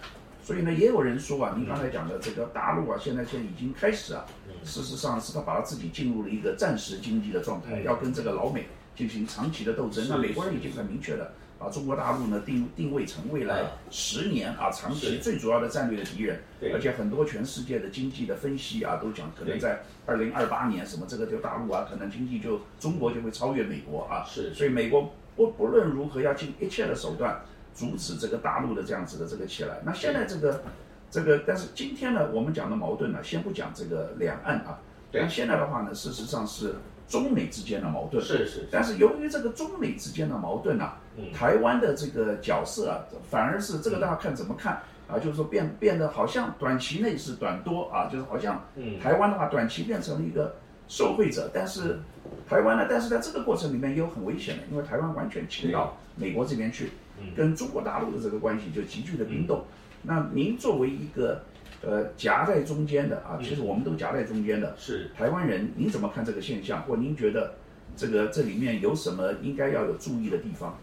[0.41, 4.25] 所以呢，也有人说啊，您刚才讲的这个大陆啊，现在现在已经开始啊，
[4.63, 10.07] 事实上是他把他自己进入了一个战时经济的状态，要跟这个老美进行长期的斗争。
[10.09, 16.39] 那美国人已经很明确了，把中国大陆呢定定位成未来十年啊长期最主要的战略的敌人。
[16.73, 24.25] 而且很多全世界的经济的分析啊，都讲可能在二零二八年什么这个就大陆啊，可能经济就中国就会超越美国啊。
[24.25, 27.39] 是，所以美国不不论如何要尽一切的手段。
[27.71, 29.79] 阻止这个大陆的这样子的这个起来。
[29.85, 30.61] 那现在这个，
[31.09, 34.79] 这个，但是今天呢，我们讲的矛盾呢，先不讲这个两岸啊。
[35.09, 35.25] 对。
[35.29, 36.75] 现在的话呢，事实上是
[37.07, 38.21] 中美之间的矛盾。
[38.21, 38.67] 是是。
[38.69, 40.97] 但是由于这个中美之间的矛盾啊，
[41.33, 45.17] 台湾的这个角色啊，反而是这个大家看怎么看啊？
[45.17, 48.63] 就是说变变得好像短期内是短多啊，就是好像
[49.01, 50.55] 台湾的话短期变成了一个
[50.87, 51.99] 受惠者，但是
[52.47, 56.89] 台湾呢，但是在这个过程里面也有很危险的，因为台湾完全倾到美国这边去。
[57.35, 59.61] 跟中国大陆的这个关系就急剧的冰冻。
[60.03, 61.43] 那您作为一个
[61.81, 66.81] 呃夹在中间的啊，其实我们都夹在中间的，是台湾人，您怎么看这个现象？
[66.83, 67.55] 或您觉得
[67.97, 70.79] 这个这里面有什么应该要有注意的地方？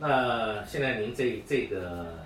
[0.00, 2.18] 好，那现在您这这个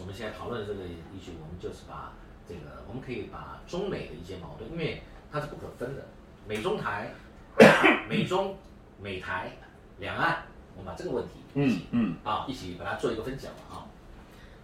[0.00, 2.12] 我们现在讨论这个依据，我们就是把
[2.48, 6.02] 这个我们可以把中美的一些矛盾，因为它是不可分的，
[6.46, 7.12] 美中台、
[8.08, 8.56] 美中、
[9.00, 9.52] 美台、
[9.98, 10.42] 两岸。
[10.78, 13.88] 我们把这个问题，嗯嗯，啊，一起把它做一个分享啊，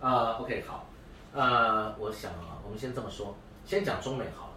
[0.07, 0.87] 啊，OK，好，
[1.33, 4.53] 呃，我想啊，我们先这么说，先讲中美好了。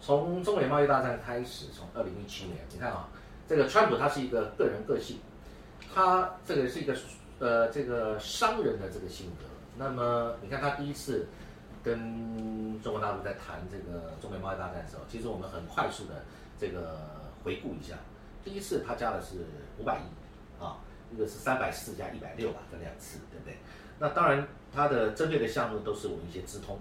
[0.00, 3.08] 从中美贸易大战开始，从二零一七年，你看啊，
[3.48, 5.20] 这个川普他是一个个人个性，
[5.94, 6.92] 他这个是一个
[7.38, 9.44] 呃这个商人的这个性格。
[9.76, 11.26] 那么你看他第一次
[11.82, 16.24] 跟中国大陆在谈这个中美贸易大战的时候，其实我们很快速的
[16.58, 16.98] 这个
[17.44, 17.94] 回顾一下，
[18.44, 19.36] 第一次他加的是
[19.78, 20.78] 五百亿啊。
[21.14, 23.56] 一个是三百四加一百六吧，这两次，对不对？
[23.96, 24.44] 那当然，
[24.74, 26.80] 他的针对的项目都是我们一些资通，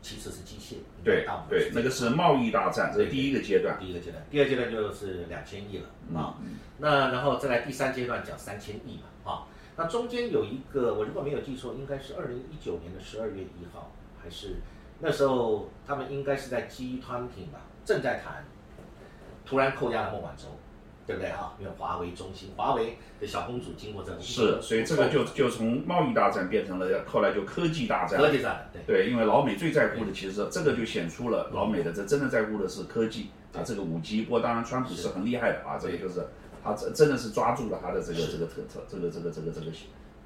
[0.00, 3.76] 其次是机械，对对，那个是贸易大战，这是第一个阶段。
[3.80, 6.38] 第一个阶段，第二阶段就是两千亿了啊。
[6.78, 9.13] 那然后再来第三阶段讲三千亿嘛啊。
[9.76, 14.56] 那中间有一个，我如果没有记错，应该是二零一九年的十二月一号，还是
[15.00, 18.44] 那时候他们应该是在 G 团体吧，正在谈，
[19.44, 20.44] 突然扣押了孟晚舟。
[21.06, 21.52] 对不对啊？
[21.60, 28.18] 因为华为中心，华为的小公主经过这个是，所以这个就就从贸易大战变成了后来就科技大战。
[28.18, 34.22] 科技战，对对，因为老美最在乎的其实这个就显出了老美的这真的在乎的是科技啊，这个五 G。
[34.22, 36.26] 不过当然，川普是很厉害的啊，这个就是
[36.64, 39.66] 他真真的是抓住了他的这个这个特特这个这个这个这个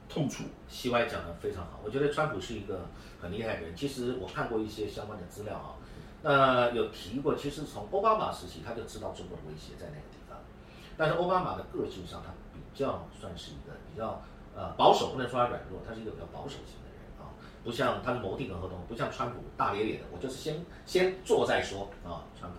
[0.08, 0.44] 痛处。
[0.68, 2.86] 西外讲的非常好，我觉得川普是一个
[3.20, 3.74] 很厉害的人。
[3.74, 5.74] 其实我看过一些相关的资料啊，
[6.22, 10.38] 那有提过，其实从奥巴马时期他就知道中国的威胁在那个地方。
[10.96, 14.22] 但是奥巴马的个性上，他比较算是一个比较
[14.54, 22.58] 呃保守，不能说他软弱，他是一个比较保守型的人啊，不像他的谋定和合同，不像川普大咧咧的，我就是先先做再说啊，川普。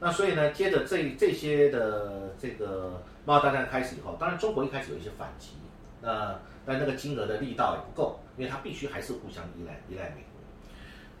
[0.00, 5.54] 那所以呢，接着这这些的这个贸易战开始以后，当然中国一开始有一些反击，
[6.00, 10.40] 那但那个金额的力道也不够，因为他必须还是互相依赖依赖美国。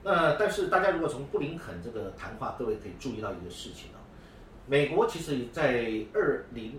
[0.04, 3.98] 那但是大家如果从布林肯这个谈话，各位可以注意到一个事情啊。
[4.66, 6.78] 美国其实，在二零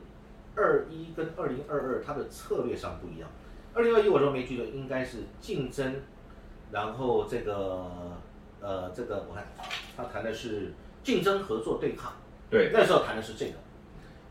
[0.56, 3.30] 二一跟二零二二，它的策略上不一样。
[3.74, 5.96] 二零二一我说没记错，应该是竞争，
[6.72, 7.86] 然后这个
[8.62, 9.46] 呃，这个我看
[9.98, 12.12] 他谈的是竞争、合作、对抗。
[12.50, 13.54] 对，那时候谈的是这个。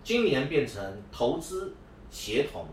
[0.02, 1.74] 今年变成投资、
[2.10, 2.66] 协同、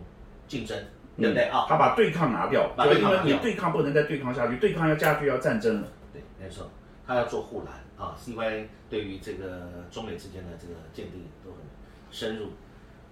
[0.47, 0.77] 竞争，
[1.17, 1.65] 对不对啊？
[1.67, 3.35] 他把对抗拿掉，把对抗拿掉。
[3.35, 5.87] 你对抗不能再对抗下去，对抗要加剧，要战争了。
[6.13, 6.69] 对，没错，
[7.05, 7.83] 他要做护栏。
[7.97, 11.59] 啊，CY 对于这个中美之间的这个鉴定都很
[12.11, 12.47] 深入。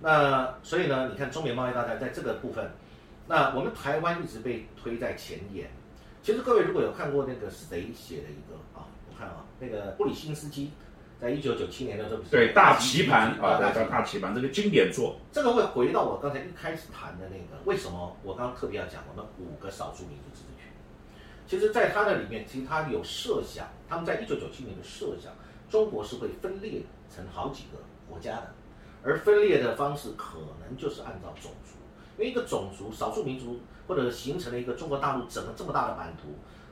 [0.02, 2.70] 那所以呢，你看中美贸易大战在这个部分，
[3.28, 5.70] 那我们台湾一直被推在前沿。
[6.22, 8.58] 其实各位如果有看过那个谁写的一个
[9.24, 10.72] 看啊，那个布里辛斯基
[11.20, 15.16] 在一九九七年的时候，对大棋盘啊，大大棋盘这个经典作。
[15.32, 20.68] 这个会回到我刚才一开始谈的那个，为什么我刚刚特别要讲我们五个少数民族自治区？
[21.48, 23.68] 其实，在他的里面，其实他有设想。
[23.88, 25.32] 他们在一九九七年的设想，
[25.70, 26.82] 中国是会分裂
[27.14, 27.78] 成好几个
[28.10, 28.54] 国家的，
[29.04, 31.78] 而分裂的方式可能就是按照种族，
[32.18, 36.30] 因为一个种族、少数民族或者形成了一个中国大陆整个这么大的版图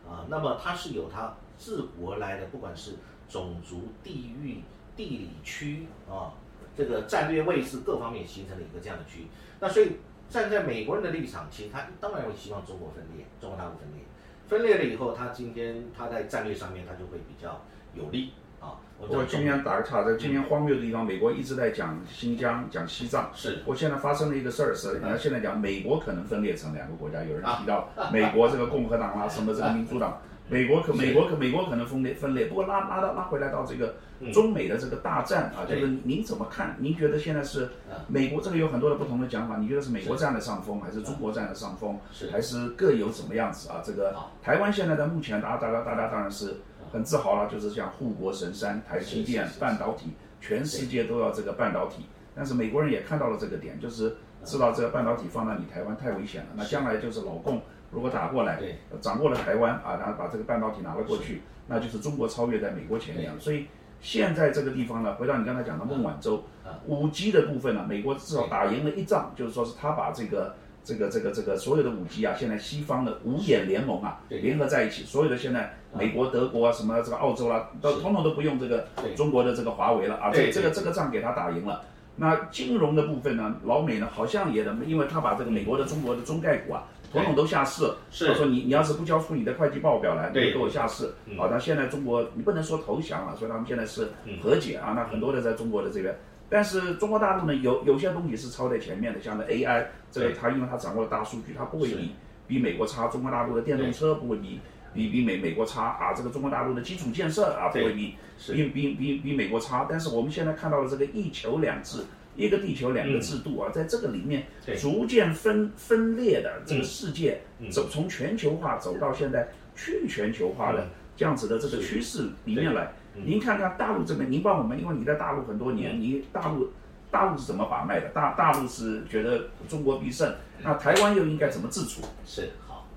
[0.10, 2.94] 啊，那么它是有它自古而来的，不管是
[3.30, 4.64] 种族、地域、
[4.96, 6.34] 地理区啊，
[6.76, 9.28] 这个战略位置各方面形成了一个这样的区。
[9.60, 9.98] 那所以
[10.28, 14.04] 站在美国人的立场，其实他当然会希望中国分裂，中国大陆分裂。
[14.48, 17.62] 分裂了以后，他今天他在战略上面他就会比较
[17.94, 18.82] 有利啊。
[18.98, 23.30] 我今天打个岔，在今天荒谬的地方，美国一直在讲新疆、讲西藏。
[23.34, 30.20] 是我现在发生了一个事儿，是你要现在讲美国可能分裂成两个国家，有人提到 美国这个共和党啊，什么这个民主党，
[30.52, 33.96] 美国可美国可美国可能分裂分裂，不过拉拉到拉回来到这个
[34.34, 36.76] 中美的这个大战啊，就是您怎么看？
[36.78, 37.70] 您觉得现在是
[38.10, 41.98] 美国这个有很多的不同的讲法，你觉得是美国占了上风，还是中国占了上风，
[42.30, 43.82] 还是各有怎么样子啊？
[43.82, 46.58] 这个台湾现在的目前大家大家大家当然是
[46.92, 50.12] 很自豪了，就是像护国神山台积电半导体，
[50.42, 57.62] 全世界都要这个半导体，但是美国人也看到了这个点，就是知道这个半导体放到你台湾太危险了，那将来就是老共。
[57.92, 58.60] 如果打过来，
[59.02, 63.40] 掌握了台湾啊，然后把这个半导体拿了过去，那就是中国超越在美国前面了。
[63.40, 63.66] 所以
[64.00, 66.44] 现在这个地方呢，回到你刚才讲的孟晚舟，
[66.88, 81.84] 五 G 的部分呢，美国至少打赢了一仗，就是说是他把这个这个这个这个所有的五 G 啊，现在西方的五眼联盟啊，联合在一起，所有的现在美国、德国啊，什么这个澳洲啊，都统统都不用这个中国的这个华为了啊，这这个这个仗给他打赢了。
[82.16, 86.88] 那金融的部分呢，老美呢好像也，因为他把这个美国的、中国的中概股啊。
[87.12, 91.14] 统统都下市，他说你你要是不交出你的会计报表来，你就给我下市。
[91.38, 94.10] 好，那现在中国你不能说投降了，所以他们现在是
[94.42, 94.94] 和解啊。
[94.96, 96.16] 那很多的在中国的这边，
[96.50, 102.16] 但是中国大陆呢，有有些东西是超在前面的，像那 AI，这个它因为它掌握了大数据，它不会比
[102.48, 103.08] 比美国差。
[103.08, 104.60] 中国大陆的电动车不会比
[104.94, 109.86] 比比美美国差啊，这个中国大陆的基础建设啊不会比比比比比美国差。
[109.90, 112.04] 但是我们现在看到的这个一球两制。
[112.36, 114.46] 一个地球两个制度啊，在这个里面
[114.80, 122.94] 逐渐分分裂的这个世界，走从全球化走到现在去全球化的这样子的这个趋势里面来。
[123.14, 126.72] 您看看大陆这边，您帮我们，因为你在大陆很多年，你大陆
[127.12, 128.08] 大陆是怎么把脉的？
[128.10, 132.02] 大大陆是觉得中国必胜，那台湾又应该怎么自处？
[132.26, 132.88] 是好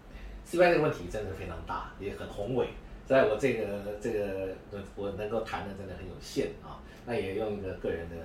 [0.44, 2.68] ，C Y 这个问题真的非常大，也很宏伟，
[3.04, 4.50] 在我这个这个
[4.94, 6.78] 我能够谈的真的很有限啊。
[7.04, 8.16] 那也用一个个人的。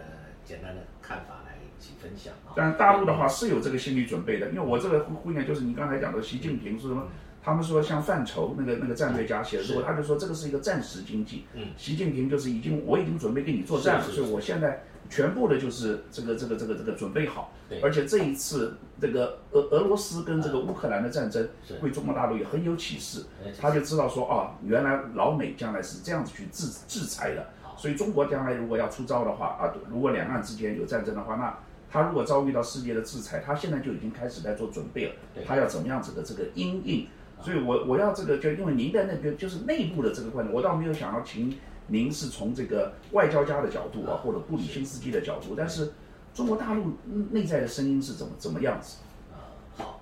[0.49, 2.53] 简单的看法来一起分享啊！
[2.55, 7.03] 但大陆的话是有这个心理准备的，因为我这个姑娘就是你刚才讲的习近平说什么？
[7.43, 21.47] 他们说像范畴那个那个战略家写的，如果他就说这个是一个战时经济，嗯，习近平就是已经我已经准备跟你作战了，所以我现在全部的就是这个这个这个这个准备好，而且这一次这个俄俄罗斯跟这个乌克兰的战争，
[21.79, 23.23] 对中国大陆也很有启示，
[23.61, 27.47] 他就知道说啊，原来老美将来是这样子去制制裁的。
[27.79, 31.57] 所以中国将来如果要出招的话啊，如果两岸之间有战争的话，那
[31.89, 35.13] 他如果遭遇到世界的制裁，他现在就已经开始在做准备了。
[35.47, 37.07] 他要怎么样子的这个因应？
[37.41, 45.93] 所以我我要这个，就因为您在那边就是内部的这个观点，我倒没有想到请您是从这个外交家的角度啊，或者布里新斯基的角度，但是
[46.33, 46.97] 中国大陆
[47.31, 48.97] 内在的声音是怎么怎么样子？
[49.31, 50.01] 啊，好，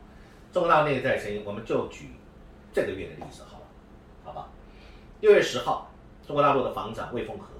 [0.51, 2.09] 中国大陆内在声音，我们就举
[2.73, 3.65] 这个月的例子好了，
[4.25, 4.49] 好吧？
[5.21, 5.91] 六月十号，
[6.25, 7.56] 中国大陆的防长魏凤和。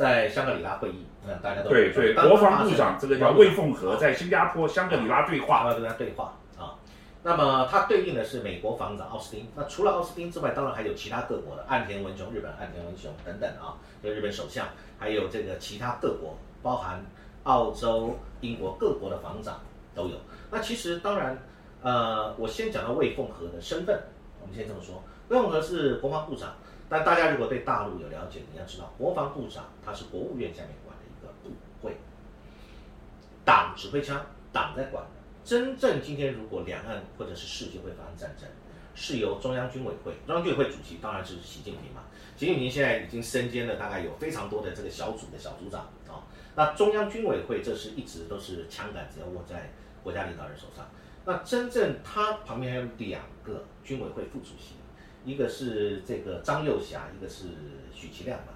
[0.00, 6.72] 在香格里拉会议，嗯，大家都对对，国防部长这个叫魏凤和，在新加坡香格里拉对话，要跟他对话啊。
[7.22, 9.46] 那么他对应的是美国防长奥斯汀。
[9.54, 14.66] 那除了奥斯汀之外，当然还有其他各国的岸田文雄，日本岸田文雄等等啊，就日本首相，
[14.98, 17.04] 还有这个其他各国，包含
[17.42, 19.60] 澳洲、英国各国的防长
[19.94, 20.16] 都有。
[20.50, 21.36] 那其实当然，
[21.82, 24.00] 呃，我先讲到魏凤和的身份，
[24.40, 26.54] 我们先这么说，魏凤和是国防部长。
[26.90, 31.96] 但大家如果对大陆有了解，你要知道，国防部长他是国务院下面管的一个部会，
[33.44, 35.04] 党指挥枪，党在管。
[35.44, 38.48] 真正今天如果两岸或者是世界会发生战争，
[38.96, 42.02] 是由中央军委会，中央军委会主席当然是习近平嘛。
[42.36, 46.26] 习近平现在已经身兼了大概有非常多的这个小组的小组长啊。
[46.56, 49.70] 那中央军委会这是一直都是枪杆子要握在
[50.02, 50.84] 国家领导人手上。
[51.24, 54.74] 那真正他旁边还有两个军委会副主席。
[55.24, 57.44] 一个是这个张幼霞，一个是
[57.94, 58.54] 许其亮嘛，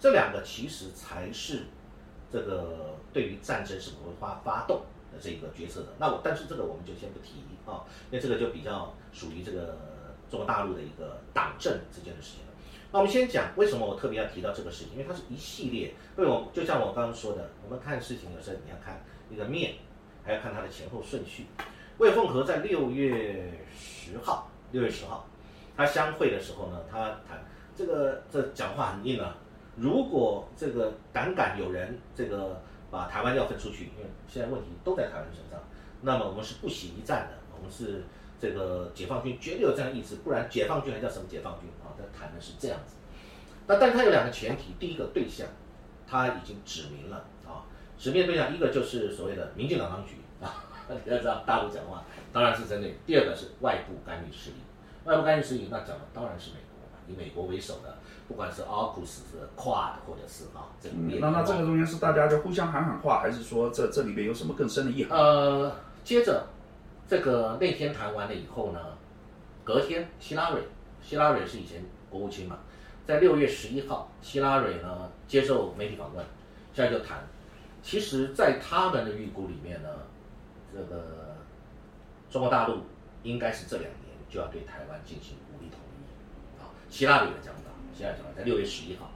[0.00, 1.64] 这两个其实才是
[2.32, 5.88] 这个对于战争是否会发发动的这个决策的。
[5.98, 9.78] 那我但是这个我们就先不提啊，因为这个就比较属于这个
[10.30, 12.52] 中国大陆的一个党政之间的事情了。
[12.92, 15.94] 那我们先讲为什么我特别要提到这个事情，因为它是一系列。
[16.16, 19.74] 为我就像我刚刚说的，我们看事情有时候你要看一个面，
[20.24, 21.46] 还要看它的前后顺序。
[21.98, 25.26] 魏凤和在六月十号，六月十号。
[25.76, 29.36] 他相会的时候呢，他谈这个这讲话很硬啊。
[29.76, 35.60] 如果这个胆敢有人这个把台湾要分出去，因为现在问题都在台湾身上，
[36.00, 38.04] 那么我们是不惜一战的，我们是
[38.40, 41.92] 这个解放军绝对有这样意志，不然解放军还叫什么解放军啊？
[41.98, 42.96] 他谈的是这样子。
[43.66, 45.46] 那但他有两个前提，第一个对象
[46.06, 47.68] 他已经指明了啊，
[47.98, 52.02] 指明对象一个就是所谓的民进党当局啊，你要知道大陆讲话
[52.32, 54.56] 当然是针对；第二个是外部干预势力。
[55.06, 57.96] 外部干预势力，那讲的当然是美国嘛，以美国为首的，
[58.28, 59.22] 不管是 AUKUS 是
[59.56, 65.18] QUAD 或者是啊，这个那那这个中间是大家就互相喊喊话，还是说这这里边有什么更深的意涵？
[65.18, 66.46] 呃，接着
[67.08, 68.80] 这个那天谈完了以后呢，
[69.62, 70.60] 隔天希拉蕊
[71.00, 72.58] 希拉蕊是以前国务卿嘛，
[73.06, 76.24] 在六月十一号，希拉蕊呢接受媒体访问，
[76.72, 77.18] 现在就谈，
[77.82, 79.88] 其实，在他们的预估里面呢，
[80.74, 81.36] 这个
[82.28, 82.78] 中国大陆
[83.22, 84.05] 应该是这两年
[84.36, 89.10] 就要对台湾进行武力统一，啊，希拉蕊的讲法，希拉蕊讲法在六月十一号，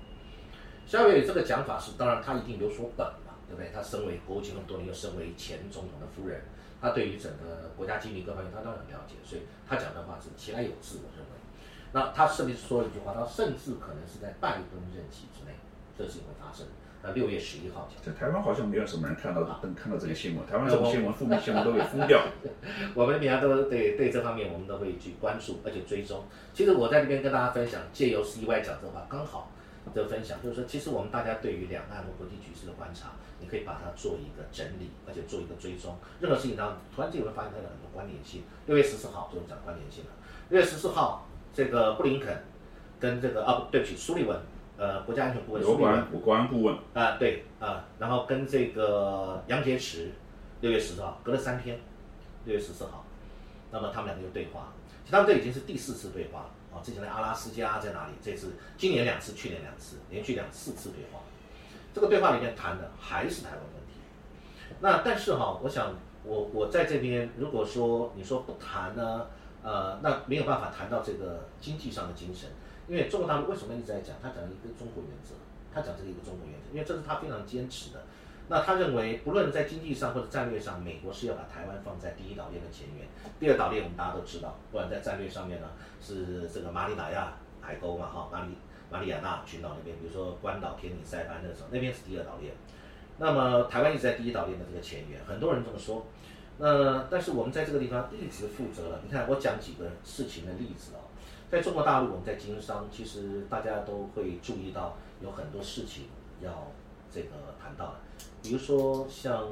[0.87, 3.71] 希拉蕊这个讲法是，当然他一定有所本嘛，对不对？
[3.71, 6.41] 他身为国务卿那么多年，又身为前总统的夫人。
[6.81, 10.97] 他对于整个国家机密各方面，他当然了解，所以他讲的话是其来有自。
[11.05, 11.37] 我认为，
[11.93, 15.53] 那他甚至说了一句话，他甚至可能是在拜登任期之内，
[15.99, 16.65] 这事情会发生。
[17.03, 22.23] 那六月十一号讲，在台湾好像没有什么人看到登看到这个新闻，台湾这种新闻负面新闻都给封掉。
[22.95, 26.25] 我们平常都对对这方面，我们都会去关注，而且追踪。
[26.53, 29.51] 其实我在这边跟大家分享，借由 CY 讲这话，刚好
[29.95, 33.13] 的分享，就是说，其实我们大家对于两岸和国际局势的观察。
[33.43, 35.97] 你可以把它做一个整理，而且做一个追踪。
[36.21, 38.43] 任何事情当中，突然间你会发现它有很多关联性。
[38.67, 40.11] 六月十四号就讲关联性了。
[40.51, 42.37] 六月十四号，这个布林肯
[43.01, 44.39] 跟这个啊，对不起，苏利文，
[44.81, 50.07] 呃，国家安全顾问苏利文，国安顾问啊，对啊，然后跟这个杨洁篪，
[50.63, 51.79] 六月十四号，隔了三天，
[52.47, 53.05] 六月十四号，
[53.71, 54.73] 那么他们两个就对话。
[55.05, 58.15] 其实他们这已经是第四次对话了啊，之前的阿拉斯加在哪里？
[58.23, 61.21] 这次今年两次，去年两次，连续两四次对话。
[61.93, 64.01] 这个对话里面谈的还是台湾问题，
[64.81, 65.93] 那但是哈，我想
[66.25, 69.27] 我我在这边，如果说你说不谈呢，
[69.63, 72.49] 呃，那没有办法谈到这个经济上的精神，
[72.91, 75.37] 因为中国大陆为什么一直在讲，他讲一个中国原则，
[75.73, 78.03] 他讲这个一个中国原则，因为这是他非常坚持的。
[78.49, 83.07] 那他认为，不论在经济上或者战略上，美国是要把台湾放在第一岛链的前沿，
[83.39, 85.69] 第二岛链我们大家都知道，不管在战略上面呢，
[86.03, 88.57] 是这个马里达亚海沟嘛，哈，马里。
[88.93, 92.53] 马里亚纳群岛那边，比如说关岛、天宁、塞班那时候，那边是第二岛链。
[93.19, 96.07] 那么台湾一直在第一岛链的这个前沿，很多人这么说。
[96.59, 99.01] 那但是我们在这个地方一直负责了。
[99.05, 101.07] 你看，我讲几个事情的例子哦。
[101.51, 106.05] 在中国大陆，我们在经商，其实大家都会注意到有很多事情
[106.41, 106.69] 要
[107.11, 107.31] 这个
[107.61, 107.95] 谈到的。
[108.41, 109.49] 比如说像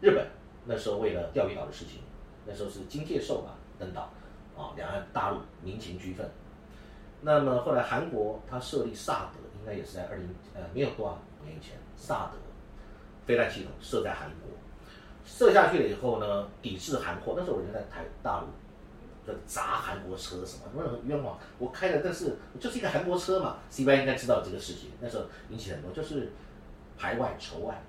[0.00, 0.28] 日本
[0.66, 2.02] 那时候为了钓鱼岛的事情，
[2.46, 4.12] 那时候是金介寿嘛登岛
[4.56, 6.30] 啊，两岸大陆民情俱愤。
[7.22, 12.38] 那么后来韩国它设立萨德，应该也是在二零呃没有多少年前，萨德
[13.26, 14.56] 飞弹系统设在韩国，
[15.24, 17.34] 设下去了以后呢，抵制韩货。
[17.36, 18.46] 那时候我就在台大陆，
[19.28, 26.32] 在砸韩国车什么，什么冤枉，我开的但是就是一个韩国车嘛，C Y 应该知道这个事情，那时候引起很多就是
[26.96, 27.82] 排外仇外。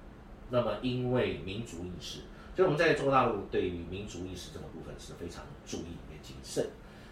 [0.52, 2.22] 那么因为民族意识，
[2.56, 6.66] 所以我们在中国大陆对于民族意识这个部分是非常注意也谨慎。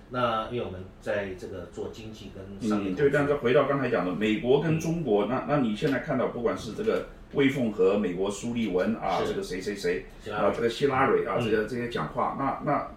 [0.09, 12.87] 那因为我们在这个做经济跟商业，对，但是回到刚才讲的美国跟中国，那那你现在看到不管是这个魏凤和美国苏利文啊，这个谁谁谁啊，这个希拉蕊啊，这个这些讲话，那那。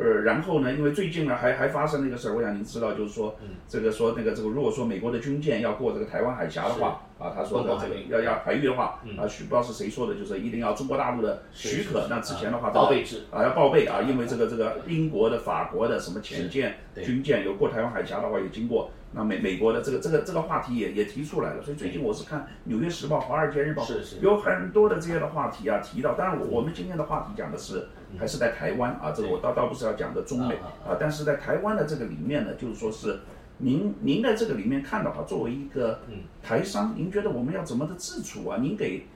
[0.00, 0.72] 呃，然后呢？
[0.72, 3.36] 因为最近呢，还还发生了一个事儿，我想您知道，就是说，
[3.68, 12.06] 这个说那个这个，如果说美国的军舰要过这个台湾海峡的话，啊，他说的这个要要海域的话，啊，许不知道是谁说的，就是一定要中国大陆的许可。
[12.08, 18.90] 那之前的话，报备制啊，要报备啊，因为这个这个英国的、法国的什么潜舰、军舰有过台湾海峡的话，也经过。
[19.12, 21.62] 那美美国的这个这个这个话题也也提出来了。
[21.62, 26.14] 所以最近我是看《纽约时报》《华尔街日报》，是是，有很多的这些的话题啊提到。
[26.14, 27.88] 当然，我我们今天的话题讲的是。
[28.18, 30.54] 还是在台湾啊，这个我倒倒不是要讲的中美
[30.86, 33.20] 啊，但是在台湾的这个里面呢，就是说是
[33.58, 36.00] 您您在这个里面看的话，作为一个
[36.42, 38.58] 台商，您觉得我们要怎么的自处啊？
[38.60, 39.06] 您给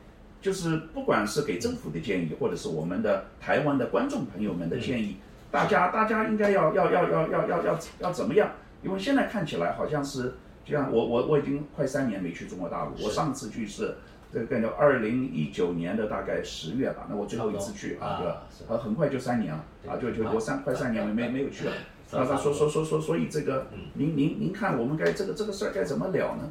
[0.40, 5.16] 就是不管是给政府的建议，或者是我们的台湾的观众朋友们的建议，
[5.50, 8.50] 大家大家应该要要要要要要要要怎么样？
[8.82, 10.34] 因为现在看起来好像是，
[10.64, 13.94] 就像我我我已经快三年没去中国大陆，我上次去是。
[14.34, 18.42] 这个概念二零一九年的大概十月吧，那我最后一次去啊，对吧？
[18.68, 21.72] 啊，很快就三年了，啊，就就我三快三年没没没有去了。
[22.10, 26.50] 那，他说说说说，所以这个，您您您看，我们该这个这个事儿该怎么了呢？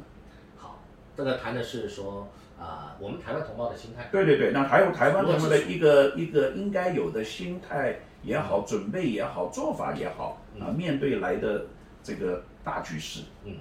[0.56, 0.80] 好，
[1.14, 2.26] 这个谈的是说
[2.58, 4.08] 啊，我们台湾同胞的心态。
[4.10, 11.66] 对对对，那还有台湾同胞的一个一个应该有的心态也好，准备也好，做法也好啊，面对来的
[12.02, 13.24] 这个大局势。
[13.44, 13.56] 嗯，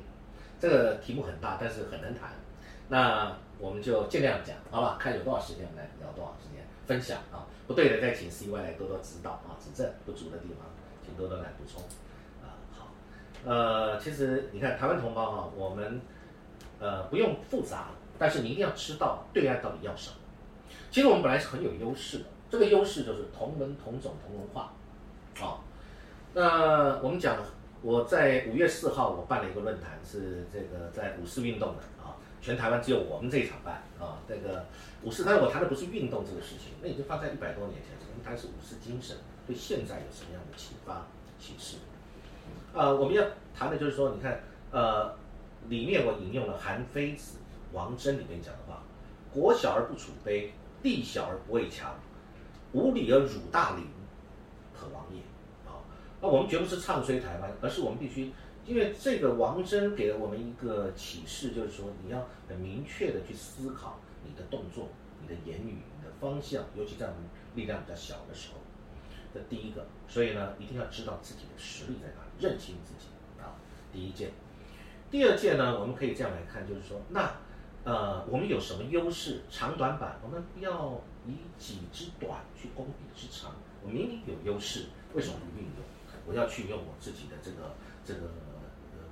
[0.61, 2.30] 这个题目很大，但是很难谈。
[2.88, 3.36] 那。
[3.64, 4.97] 我们就尽量讲，好吧？
[4.99, 7.47] 看有多少时间，来聊多少时间分享啊。
[7.66, 10.68] 不对的，再请 CY 来多多指导啊，指正不足的地方，
[11.01, 11.82] 请多多来补充
[12.43, 12.59] 啊。
[12.78, 12.91] 好，
[13.45, 16.01] 呃，其实你看台湾同胞哈，我们
[16.78, 20.18] 呃不用复杂，但是你一定要知道对岸到底要什么。
[20.91, 24.74] 其实我们本来是很有优势的，这个优势就是同文同种同文化
[25.39, 25.64] 啊。
[26.34, 27.38] 那我们讲，
[27.82, 32.20] 我在五月四号我办了一个论坛，是这个在五四运动的啊。
[32.44, 34.66] 全台湾只有我们这一场办啊，这个
[35.02, 39.16] 武士，但是我谈的不是运动这个事情，那已经放在一百多年前，我们谈是武士精神
[39.48, 41.08] 对现在有什么样的启发
[41.39, 41.78] 启示？
[42.74, 43.24] 呃，我们要
[43.56, 45.16] 谈的就是说，你看，呃，
[45.70, 47.38] 里面我引用了韩非子、
[47.72, 48.84] 王真里面讲的话
[49.32, 50.50] ：“国小而不处卑，
[50.82, 51.96] 地小而不畏强，
[52.74, 53.86] 无礼而辱大邻，
[54.78, 55.20] 可亡也。”
[55.66, 55.80] 啊，
[56.22, 58.34] 那我们绝不是唱衰台湾，而是我们必须，
[58.66, 64.89] 因为这个王真给了我们一个启示，就是说你要很明确的去思考你的动作、
[65.22, 67.22] 你的言语、你的方向，尤其在我们
[67.55, 68.59] 力量比较小的时候。
[69.34, 73.07] 这第一个，所以呢，一定要知道自己的实力在哪里，认清自己
[73.41, 73.57] 啊。
[73.91, 74.30] 第一件，
[75.09, 77.32] 第二件呢，我们可以这样来看，就是说，那
[77.84, 79.41] 呃，我们有什么优势？
[79.49, 83.55] 长短板，我们不要以己之短去攻彼之长。
[83.84, 84.86] 我明明有优势，
[85.16, 85.84] 为什么不运用？
[86.26, 88.30] 我要去用我自己的这个这个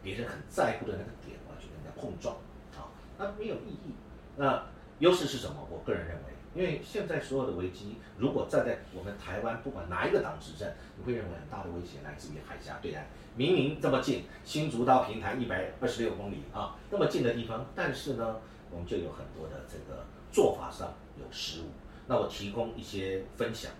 [0.03, 2.35] 别人很在乎的那个点，我要去跟人家碰撞
[2.75, 3.93] 啊，那没有意义。
[4.37, 4.63] 那
[4.99, 5.67] 优势是什么？
[5.69, 6.23] 我个人认为。
[6.53, 13.07] 因为现在所有的危机，如果站在我们台湾，不管哪一个党执政，你会认为很大的威胁来自于海峡对岸。
[13.37, 18.35] 明明这么近，新竹到平潭一百二十六公里啊，那么近的地方，但是呢，
[18.69, 21.67] 我们就有很多的这个做法上有失误。
[22.05, 23.71] 那我提供一些分享，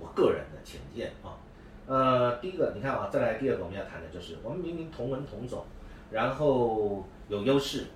[0.00, 1.38] 我个人的浅见啊。
[1.86, 5.64] 呃，第一个，你看啊，再来第二个，我们要谈的就是我们明明同文同种，
[6.10, 7.86] 然后有优势，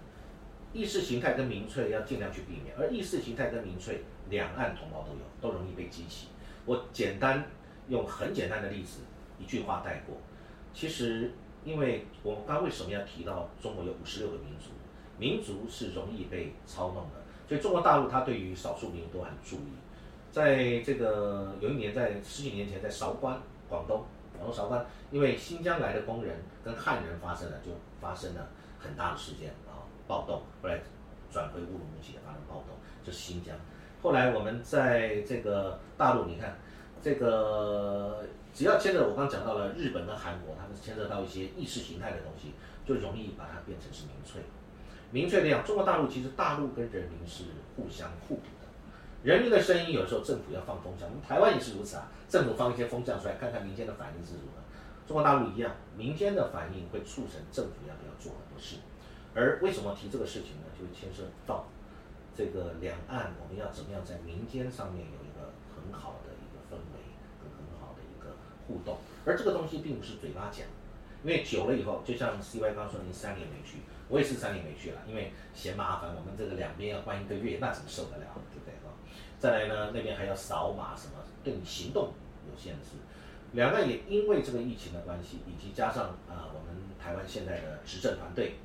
[0.72, 4.04] 意识形态跟民粹要尽量去避免，而意识形态跟民粹。
[4.28, 6.28] 两岸同胞都有，都容易被激起。
[6.64, 7.44] 我简单
[7.88, 9.00] 用很简单的例子，
[9.40, 10.16] 一句话带过。
[10.72, 11.32] 其实，
[11.64, 14.70] 因为我们刚为什么要提到中国有五十六个民族？
[15.18, 19.72] 民族是容易被操弄的，所以中国大陆它对于少数民族都很注意。
[20.30, 23.36] 在这个有一年，在十几年前，在韶关，
[23.70, 24.04] 广东，
[24.36, 28.48] 广东韶关，因为新疆来的工人跟汉人发生了，就发生了
[28.80, 30.42] 很大的事件啊，暴动。
[30.60, 30.80] 后来
[31.30, 33.56] 转回乌鲁木齐发生暴动，就是新疆。
[34.02, 36.58] 后来我们在这个大陆，你看，
[37.00, 42.52] 这个只要牵扯我刚讲到了日本跟韩国，他们牵扯到一些意识形态的东西，
[42.84, 44.42] 就容易把它变成是民粹。
[45.12, 47.44] 民粹这样，中国大陆其实大陆跟人民是
[47.76, 48.42] 互相互补。
[49.22, 54.60] 人民的声音有时候政府要放风向，我们台湾也是如此啊，政府放一些风向出来，看看民间的反应是如何。
[55.06, 58.76] 中国大陆一样，民间的反应会促成政府要不要做很多事。
[59.34, 60.66] 而为什么提这个事情呢？
[60.78, 61.66] 就牵涉到。
[62.32, 67.02] 这个两岸我们要怎么样在民间上面有一个很好的一个氛围，
[67.42, 68.32] 跟很好的一个
[68.66, 68.96] 互动，
[69.26, 70.64] 而这个东西并不是嘴巴讲，
[71.22, 78.24] 因为久了以后，就像 C Y 刚说您三年没去，我也是三年没去了，因为嫌麻烦，我们这个两边要关一个月，那怎么受得了，
[79.40, 82.12] 再来呢，那边还要扫码什么，对你行动
[82.46, 82.90] 有限制。
[83.52, 88.56] 两岸也因为这个疫情的关系，以及加上啊我们台湾现在的执政团队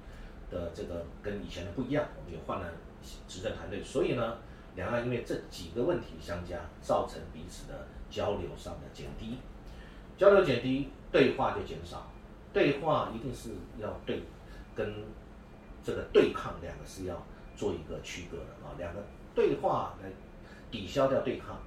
[0.52, 2.68] 的这个跟以前的不一样，我们也换了。
[3.28, 4.38] 执政团队，所以呢，
[4.76, 9.38] 两岸因为这几个问题相加，造成彼此的交流上的减低，
[10.18, 12.12] 交流减低，对话就减少，
[12.52, 14.24] 对话一定是要对
[14.74, 14.92] 跟
[15.84, 17.24] 这个对抗两个是要
[17.56, 19.04] 做一个区隔的啊，两个
[19.36, 20.10] 对话来
[20.72, 21.58] 抵消掉对抗，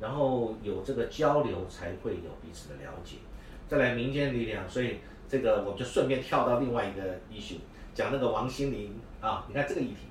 [0.00, 3.16] 然后有这个交流才会有彼此的了解，
[3.68, 4.98] 再来民间力量，所以
[5.28, 7.58] 这个我们就顺便跳到另外一个 issue，
[7.94, 10.06] 讲那个王心凌啊，你看这个议题。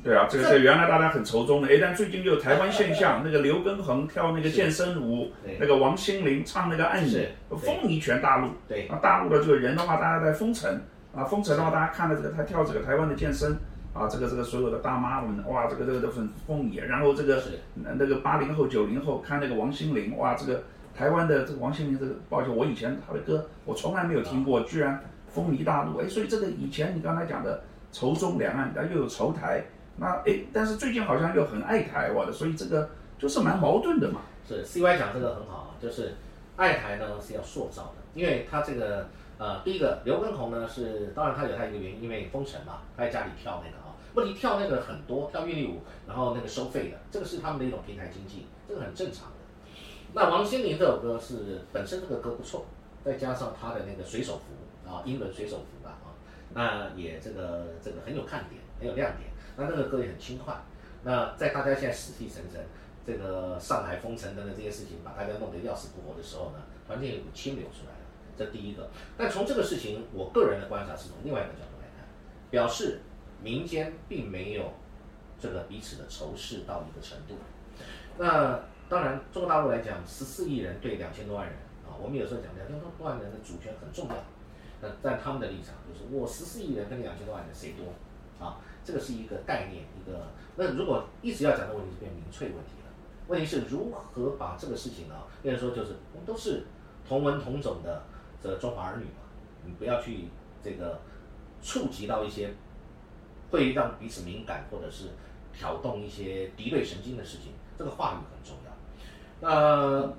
[0.00, 7.26] 对啊，这个是原来大家很愁中的，哎，但最近就台湾现象， 那个刘畊宏跳那个健身舞，那个王心凌唱那个《爱你》，
[7.56, 8.48] 风靡全大陆。
[8.68, 10.80] 对，啊，大陆的这个人的话，大家在封城，
[11.12, 13.58] 啊，封城的话，大家看了这个他跳这个台湾的健身，
[13.98, 16.80] 啊，这个这个所有的大妈们，哇，这个这个都很风靡。
[16.80, 17.42] 然后这个
[17.74, 20.62] 那个八零后、九零后看那个王心凌，哇，这个
[20.94, 29.64] 台湾的这个王心凌这个，抱歉，我以前他的歌我从来没有听过，居然风靡大陆，哎，所以这个以前你刚才讲的仇中两岸，又有仇台。
[30.00, 32.88] 那哎，但是最近好像又很爱台湾的，所以这个
[33.18, 34.20] 就是蛮矛盾的嘛。
[34.46, 36.14] 是 C Y 讲这个很好啊，就是
[36.54, 43.87] 爱台呢是要塑造的，因为他这个呃，第一个刘畊宏呢是，当然他有他一个原因，因为封城嘛，他在家里跳那个啊，
[44.18, 49.36] 问题跳那个很多，跳韵律舞，然后那个收费的，这个是他们的一种平台经济，这个很正常的。
[50.12, 52.66] 那王心凌这首歌是本身这个歌不错，
[53.04, 56.10] 再加上他的那个水手服啊，英伦水手服吧啊，
[56.52, 59.30] 那也这个这个很有看点，很有亮点。
[59.56, 60.54] 那那个歌也很轻快，
[61.04, 62.64] 那在大家现在死气沉沉，
[63.06, 68.06] 这个上海封城等等这些事情把大家弄得要死不活的时候呢，突然间有股清流出来了，
[68.36, 68.88] 这第一个。
[69.16, 72.06] 但从这个事情，我个人的观察是从另外一个角度来看，
[72.50, 73.00] 表示
[73.42, 74.72] 民间并没有
[75.38, 77.34] 这个彼此的仇视到一个程度。
[78.16, 81.54] 那当然，中国大陆来讲，十四亿人对两千多万人
[81.86, 84.16] 啊，我们有时候讲两千多万人的主权很重要。
[84.80, 87.92] 那在他们的立场就是，我十四亿人跟两千多万人谁多
[88.44, 88.58] 啊？
[88.84, 90.26] 这个是一个概念，一个
[90.56, 92.88] 那如果一直要讲的问题是变民粹问题了。
[93.26, 96.64] 问题是如何把这个事情啊，变成说就是我们都是
[97.06, 98.02] 同文同种的
[98.42, 99.20] 这中华儿女嘛，
[99.66, 100.28] 你不要去
[100.64, 100.98] 这个
[101.60, 102.54] 触及到一些
[103.50, 105.10] 会让彼此敏感或者是
[105.52, 108.70] 挑动一些敌对神经的事情，这个话语很重要。
[109.40, 110.12] 那，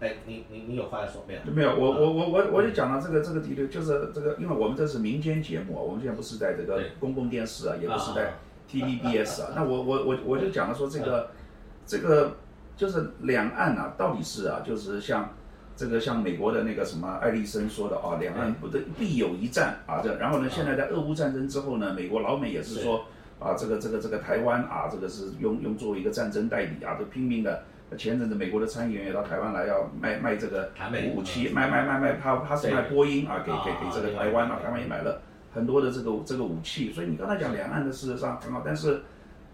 [0.00, 1.40] 哎，你你你有话要说没有？
[1.52, 8.34] 没有，我我我我我就讲了这个这个敌对，就是这个，因为我们这是民间节目啊，我们现在不是在这个公共电视啊，也不是在
[8.70, 11.30] TVBS 啊，那我我我我就讲了说这个
[11.84, 12.36] 这个
[12.76, 15.34] 就是两岸啊，到底是啊，就是像。
[15.80, 23.06] 这个像美国的那个什么艾利森说的啊，两岸不得必有一战啊，这然后呢，现在在俄乌战争之后呢，美国老美也是说
[23.38, 27.62] 啊，这个这个这个台湾啊，这个是用用作为一个战争代理啊，都拼命的。
[27.96, 30.70] 前阵子美国的参议员也到台湾来要卖卖这个
[31.14, 35.22] 武器，卖卖卖卖，他他是卖波音啊，给给给这个台湾啊，台湾也买了
[35.54, 36.92] 很多的这个这个武器。
[36.92, 39.00] 所以你刚才讲两岸的事实上很好，但是。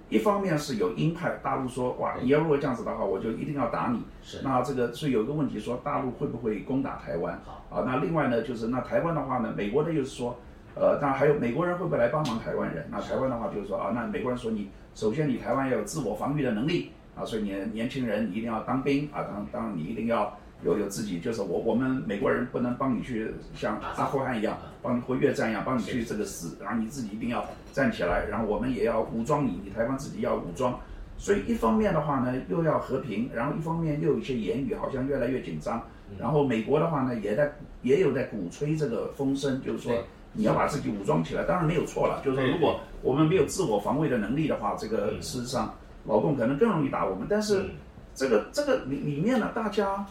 [0.09, 4.01] 一方面是有鹰派，大陆说哇，你要如果这样子的话，我就一定要打你。
[4.23, 4.41] 是。
[4.45, 7.35] 那这个是有一个问题，说大陆会不会攻打台湾？
[7.71, 10.39] 啊，那另外呢，就是那台湾的话呢，美国呢又是说，
[10.75, 12.87] 呃，当然还有美国人会不会来帮忙台湾人？
[12.91, 20.37] 那台湾的话就是说啊，那美国人说你首先你台湾要有自我防御的能力啊，所以你年轻人你一定要当兵啊，当当然你一定要。
[20.63, 30.81] 有有自己，就是我我们美国人不能帮你去像阿富汗一样，帮你或越战一样帮你去这个死，然后你自己一定要站起来，然后我们也要武装你，你台湾自己要武装，
[31.19, 35.83] 所以一方面的话呢，又要和平，然后一方面又有一些言语好像越来越紧张，
[36.19, 37.53] 然后美国的话呢，也在
[37.83, 39.93] 也有在鼓吹这个风声，就是说
[40.33, 45.75] 你要把自己武装起来，当然没有错了，就是说如果我们没有自我防卫的能力的话，这个事实上
[46.07, 47.67] 老共可能更容易打我们，但是
[48.15, 50.07] 这个这个里里面呢，大家。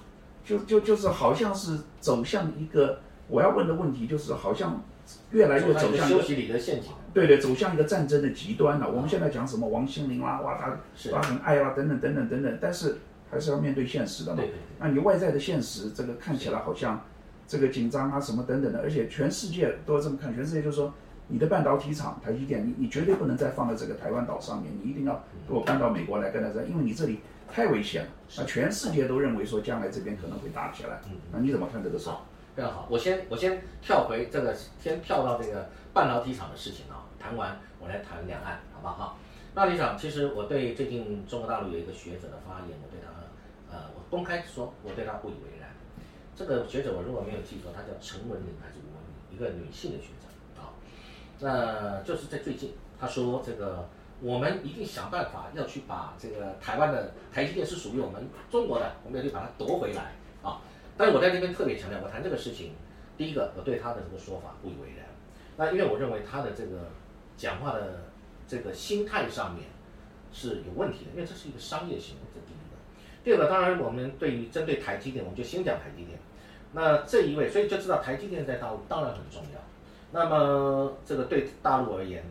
[0.45, 4.83] 就就就是好像是走向一个我要问的问题，就是好像
[5.31, 6.91] 越来越走向休息里的陷阱。
[7.13, 8.91] 对对，走向一个战争的极端了。
[8.91, 10.77] 我们现在讲什么王心凌啦，哇，他
[11.09, 12.97] 他很爱啦，等等等等等等，但是
[13.31, 14.43] 还是要面对现实的嘛。
[14.79, 17.01] 那你外在的现实，这个看起来好像
[17.47, 20.93] 这个紧张啊什么等等的，而且全世界都这么看，全世界就是说
[21.27, 27.19] 你的半导体厂台积电，你你绝对不能再放在这个台湾岛上面，你一定要给我搬到美国来跟他在，因为你这里。
[27.51, 30.99] 太危险了，那全世界都认为说将来这边可能会打起来。
[31.05, 32.09] 嗯，那你怎么看这个事？
[32.09, 32.25] 好，
[32.55, 32.87] 非常好。
[32.89, 37.07] 我先我先跳回这个，先跳到这个半导体厂的事情啊。
[37.17, 39.17] 谈完，我来谈两岸，好不好？
[39.53, 45.69] 半导体厂，其实我对最近中国大陆有一个学者的发言，我对他，呃，我公开说，我对他不以为然。
[46.35, 49.31] 这个学者我如果没有记错，他叫陈文玲还是吴文玲？
[49.31, 50.75] 一个女性的学者啊。
[51.39, 53.87] 那就是在最近，他说这个。
[54.25, 60.59] 我们一定想办法要去把这个台湾的台积电是属于我们中国的，我们要去把它夺回来啊！
[60.97, 62.71] 但是我在这边特别强调，我谈这个事情，
[63.15, 65.05] 第一个我对他的这个说法不以为然。
[65.57, 66.89] 那因为我认为他的这个
[67.37, 68.05] 讲话的
[68.47, 69.65] 这个心态上面
[70.33, 72.75] 是有问题的，因为这是一个商业行为，这第一个。
[73.23, 76.17] 第二个，当然我们对于针对台积电，我们就先讲台积电。
[76.71, 79.59] 那这一位，所以就知道台积电在大陆当然很重要。
[80.11, 82.23] 那么这个对大陆而言。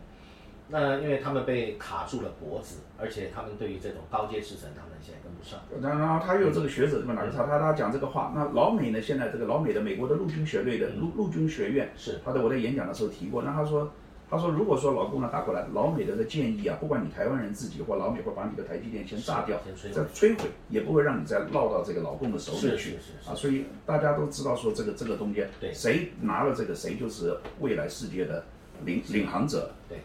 [0.67, 5.59] 那因为他们被卡住了脖子，而且他们对于这种高阶制程，他们现在跟不上。
[5.79, 8.33] 然然后他又有这个学者这么来他他他讲这个话。
[8.35, 8.99] 那老美呢？
[9.01, 13.43] 现在这个老美的美国的陆军学队的陆陆军学院是他在我在演讲的时候提过。
[13.43, 13.91] 那他说
[14.27, 19.61] 他说如果说老共呢打过来，老美的的建议啊，不管你台湾人自己或老美会把你的台积电先炸掉，
[19.93, 22.97] 再摧毁，也不会让你再落到这个老共的手里去
[23.27, 23.35] 啊。
[23.35, 28.43] 所以大家都知道说这个这个中间，对，谁拿了这个，谁就是未来世界的
[28.83, 29.71] 领领航者。
[29.87, 29.99] 对。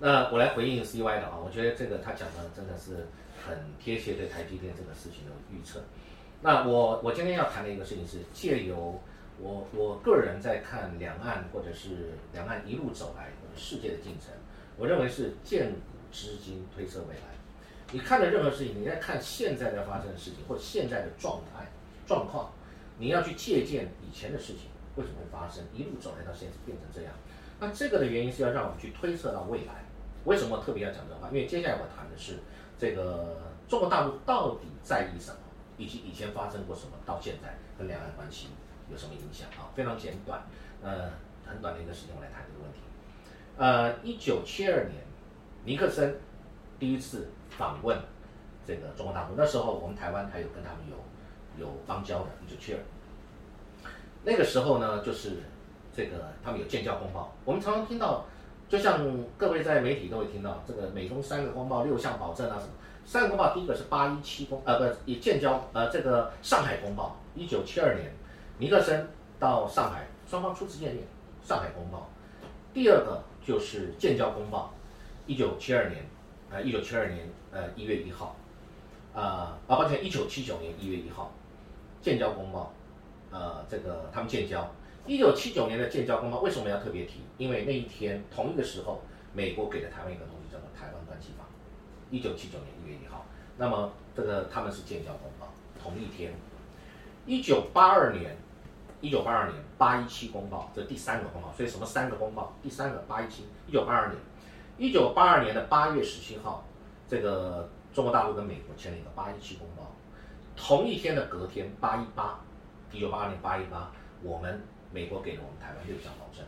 [0.00, 3.08] 那我来回应 CY 的啊，我觉得这个他讲的真的是
[3.44, 5.82] 很贴切对台积电这个事情的预测。
[6.40, 9.00] 那我我今天要谈的一个事情是借由
[9.40, 14.32] 我我个人在看两岸或者是两岸一路走来世界的进程，
[14.76, 17.22] 我认为是见古知今推测未来。
[17.90, 21.66] 你看的任何事情，你在看现在在发生的事情或者现在的状态
[22.06, 22.52] 状况，
[22.98, 27.12] 你要去借鉴以前的事情为什么会发生，一路走来到现在变成这样。
[27.58, 29.87] 那这个的原因是要让我们去推测到未来。
[30.24, 31.28] 为什么特别要讲这话？
[31.28, 32.38] 因为接下来我谈的是
[32.78, 35.38] 这个中国大陆到底在意什么，
[35.76, 38.48] 以及以前发生过什么，到现在跟两岸关系
[38.90, 39.70] 有什么影响啊？
[39.74, 40.42] 非常简短，
[40.82, 41.10] 呃，
[41.46, 42.80] 很短的一个时间我来谈这个问题。
[43.56, 45.02] 呃，一九七二年，
[45.64, 46.18] 尼克森
[46.78, 47.98] 第一次访问
[48.66, 52.26] 这个中国大陆，那时候我们台湾还有跟他们有有邦交的。
[52.46, 52.80] 一九七二，
[54.24, 55.38] 那个时候呢，就是
[55.94, 58.26] 这个他们有建交公报，我们常常听到。
[58.68, 59.00] 就像
[59.38, 62.72] 各位在媒体都会听到这个美中三个公报六项保证啊什么，
[63.06, 68.12] 三个公报第一个是八一七公呃不以建交呃这个上海公报，一九七二年
[68.58, 69.08] 尼克森
[69.38, 71.04] 到上海双方初次见面，
[71.42, 72.10] 上海公报，
[72.74, 74.74] 第二个就是建交公报，
[75.26, 76.04] 一九七二年
[76.50, 78.36] 呃一九七二年呃一月一号，
[79.14, 81.32] 啊啊抱歉一九七九年一月一号，
[82.02, 82.70] 建交公报，
[83.30, 84.70] 呃这个他们建交。
[85.08, 87.22] 一九七九年的建交公报为什么要特别提？
[87.38, 89.00] 因为那一天同一个时候，
[89.32, 91.44] 美国给了台湾一个东西叫做《台湾关系法》，
[92.10, 93.24] 一九七九年一月一号。
[93.56, 95.48] 那么这个他们是建交公报，
[95.82, 96.34] 同一天。
[97.24, 98.36] 一九八二年，
[99.00, 101.50] 一九八二年八一七公报，这第三个公报。
[101.56, 102.54] 所以什么三个公报？
[102.62, 104.18] 第三个八一七，一九八二年，
[104.76, 106.66] 一九八二年的八月十七号，
[107.08, 109.90] 这个中国大陆跟美国签了一个八一七公报。
[110.54, 112.38] 同一天的隔天八一八，
[112.92, 113.90] 一九八二年八一八，
[114.22, 114.60] 我们
[114.92, 116.44] 美国给了我们台湾六项保证。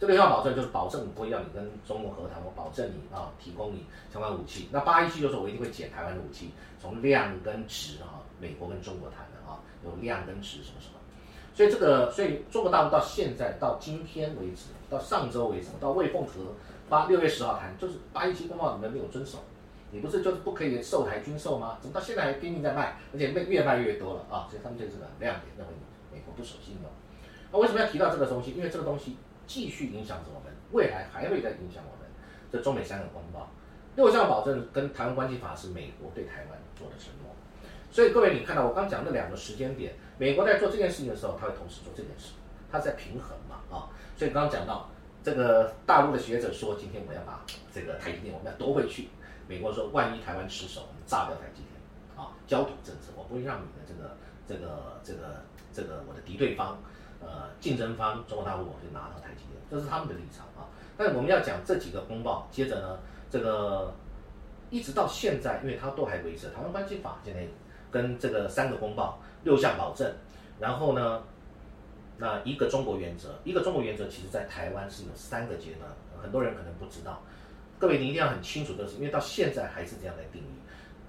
[0.00, 4.68] 这六项保证就是保证不会要你跟中国和谈，我保证你啊提供你相关武器。
[4.70, 10.94] 那八一七就是我一定会减台湾的武器，从量跟值啊，美国跟中国谈的啊，有量跟值什么什么。
[11.52, 16.54] 所以这个，所以中国大陆到现在到今天为止，到上周为止，到魏凤和
[16.88, 19.38] 八六月十号谈，就是八一七公报你们没有遵守，
[19.90, 21.76] 你不是就是不可以售台军售吗？
[21.80, 24.46] 怎么到现在还拼命在卖，而且卖越卖越多了啊？
[24.48, 25.74] 所以他们这是个亮点，认为
[26.12, 26.88] 美国不守信用。
[27.52, 28.52] 那为什么要提到这个东西？
[28.52, 29.16] 因为这个东西。
[29.48, 32.06] 继续影响着我们，未来还会再影响我们。
[32.52, 33.50] 这中美三个公报，
[33.96, 37.34] 六项保证跟台湾关系法是美国对台湾做的承诺。
[37.90, 42.34] 所以各位，你看到我刚讲的两个时间点，美国在做这件事情的时候，他会同时做这件事，
[42.70, 43.88] 他在平衡嘛啊。
[44.18, 44.86] 所以刚刚讲到
[45.24, 47.42] 这个大陆的学者说，今天我要把
[47.72, 49.08] 这个台积电我们要夺回去。
[49.48, 54.14] 美国说，万一台湾失守，我们炸掉台积电啊，焦土政策，我不会让你的这个
[54.46, 55.42] 这个这个
[55.72, 56.78] 这个我的敌对方。
[57.20, 60.68] 呃，竞争方中国大陆我就拿到台积电，这是他们的立场啊。
[60.96, 62.98] 但我们要讲这几个公报，接着呢，
[63.30, 63.94] 这个
[64.70, 67.46] 一直到现在，因为它都还维持《台湾关系法》现在
[67.90, 70.12] 跟这个三个公报六项保证，
[70.60, 71.22] 然后呢，
[72.18, 75.90] 那一个中国原则，一个中国原则，其实在台湾是有三个阶段，
[76.22, 77.22] 很多人可能不知道。
[77.78, 80.46] 各位你一定要很清楚的是，因为到现在还是这样来定义。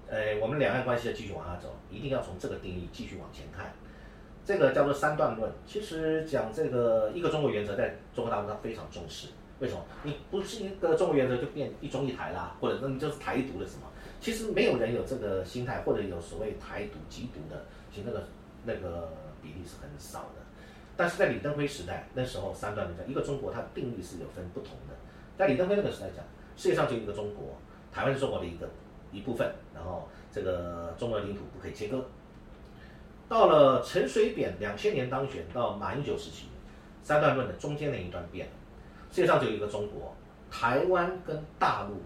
[0.08, 3.72] 呃，我们两岸关系要继续往下走，一定要从这个定义继续往前看。
[4.50, 9.28] 这个叫做三段论，其实讲这个一个中国原则，在中国大陆它非常重视。
[9.60, 9.80] 为什么？
[10.02, 13.82] 你不是一个中国原则就变一中一台啦，或者那你就是台独的什么？
[14.20, 18.24] 其实没有人有这个心态，或者有所谓台独、极独的，其实那个
[18.64, 20.42] 那个比例是很少的。
[20.96, 24.96] 但是在李登辉时代，那时候三段论讲一个中国，它定义是有分不同的。
[25.38, 26.24] 在李登辉那个时代讲，
[26.56, 27.56] 世界上就一个中国，
[27.92, 28.68] 台湾是中国的一个
[29.12, 32.04] 一部分，然后这个中国领土不可以切割。
[33.30, 36.48] 到了陈水扁两千年当选到马英九时期，
[37.00, 38.52] 三段论的中间那一段变了，
[39.08, 40.12] 世界上只有一个中国，
[40.50, 42.02] 台湾跟大陆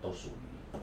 [0.00, 0.78] 都属于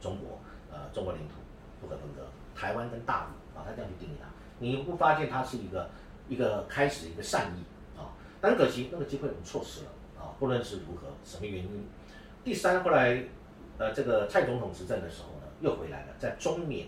[0.00, 0.38] 中国，
[0.70, 1.34] 呃，中国领土
[1.80, 2.22] 不可分割。
[2.54, 4.28] 台湾跟大陆啊，他这样去定义它，
[4.60, 5.90] 你不发现它是一个
[6.28, 8.14] 一个开始一个善意啊？
[8.40, 10.30] 但可惜那个机会我们错失了啊！
[10.38, 11.88] 不论是如何，什么原因？
[12.44, 13.20] 第三，后来
[13.78, 16.86] 呃，这个蔡总统执政的时候呢，又回来了，在中缅。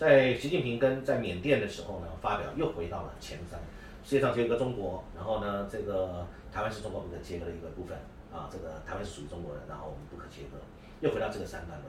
[0.00, 3.60] 在习近平跟在缅甸的时候呢，发表又回到了前三，
[4.02, 7.94] 世界上只有一个中国，然后呢，这个台湾是中国不可切割的一个部分
[8.32, 10.56] 啊，这个台湾是属于中国人，然后我们不可切割，
[11.00, 11.84] 又回到这个三段了。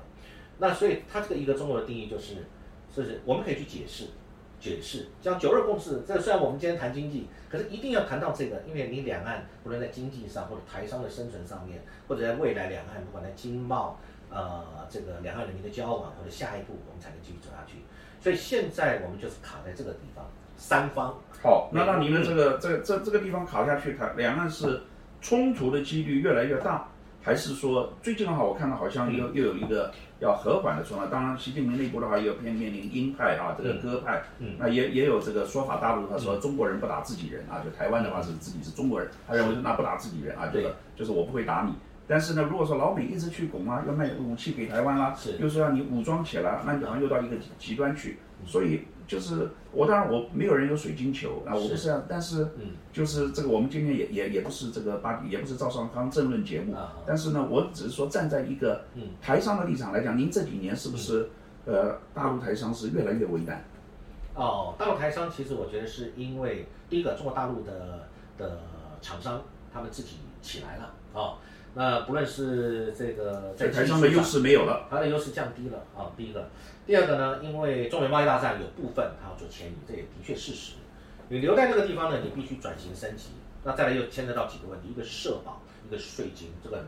[0.58, 2.46] 那所以它这个一个中国的定义就是，
[2.94, 4.08] 就是我们可以去解释，
[4.60, 13.98] 解释像九二共识，这虽然我们今天谈经济，可是一定要谈到这个，因为你两岸不论在经济上或者台商的生存上面，或者在未来两岸不管在经贸，
[14.30, 17.78] 呃，这个两岸人民的交往或者下一步我们才能继续走下去。
[18.22, 20.24] 所以现在我们就是卡在这个地方，
[20.56, 21.14] 三方。
[21.44, 24.80] 好，那那你们这个这这这个地方卡下去，它两岸是
[25.22, 26.88] 冲突的几率越来越大，
[27.24, 31.08] 还是说最近的话，我看到好像又又有一个要和缓的说法。
[31.08, 35.78] 当然，习近平内部的话又偏面临鹰派啊，这个鸽派，嗯那也也有这个说法。
[35.78, 41.74] 大陆他说中国人不打自己人啊，就台湾的话是自己是中国人，他认为那不打自己人啊，这个就是我不会打你。
[42.12, 48.18] 但是呢，如果说老美一直去拱啊，要卖武器给台湾啦，又说让你武装起来，那你好像又到一个极端去。
[48.46, 52.04] 所以就是我当然我没有人有水晶球啊，我不是啊。
[52.10, 52.50] 但是
[52.92, 56.76] 就是这个我们今天也也也不是这个八也不是赵尚康政论节目。
[57.08, 58.84] 但是呢，我只是说站在一个
[59.22, 61.30] 台商的立场来讲，您这几年是不是
[61.66, 63.64] 呃大陆台商是越来越为难？
[64.36, 68.60] 哦，大陆台商其实我觉得是因为第一个中国大陆的的
[69.02, 69.42] 厂商
[69.72, 71.40] 他们自己起来了啊。
[71.74, 76.12] 那不论是这个在台商的优势没有了，它的优势降低了啊。
[76.18, 76.50] 第一个，
[76.86, 80.74] 第二个呢，因为中美贸易大战有部分它要做迁移，这也的确事实。
[81.30, 83.30] 你留在那个地方呢，你必须转型升级。
[83.64, 86.86] 那再来又牵扯到几个问题，一个是社保，一个是税金，这个很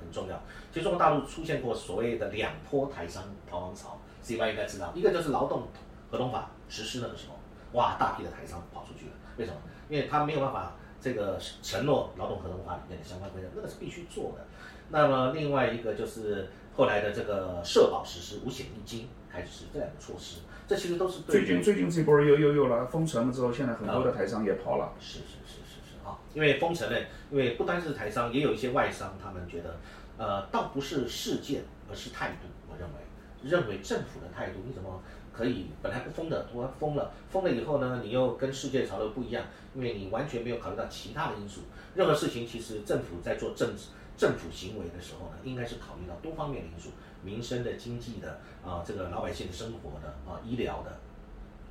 [0.00, 0.42] 很重要。
[0.72, 5.68] 其实中国大陆出现过所谓的两波台商逃亡潮，C Y 应该知道，一个就是劳动
[6.10, 7.38] 合同法实施那个时候，
[7.78, 9.12] 哇，大批的台商跑出去了。
[9.36, 9.58] 为什么？
[9.90, 10.72] 因为他没有办法。
[11.02, 14.46] 这个承诺劳动合同法里面的相关规定，那个是必须做的。
[14.90, 24.92] 那么另外一个就是后来的这个社保实施五险一金开始这两个措施，这其实都是最近最近这波又又又了封城了之后，现在很多的台商也跑了。
[25.00, 26.98] 是是是是是，啊，因为封城了，
[27.30, 29.76] 因为不单是台商，也有一些外商，他们觉得，
[30.18, 32.48] 呃，倒不是事件，而是态度。
[32.68, 32.94] 我认为，
[33.42, 35.02] 认为政府的态度，你怎么
[35.32, 41.62] 可以本来不封的，突然封了，封了以后呢，你又跟世界潮流不一样，因为你完全没有考虑到其他的因素。
[41.94, 46.90] 任何事情，其实政府在做政治、政府行为的时候呢，应该是考虑到多方面的因素，
[47.22, 50.98] 民生的、经济的啊，这个老百姓的生活的啊，医疗的、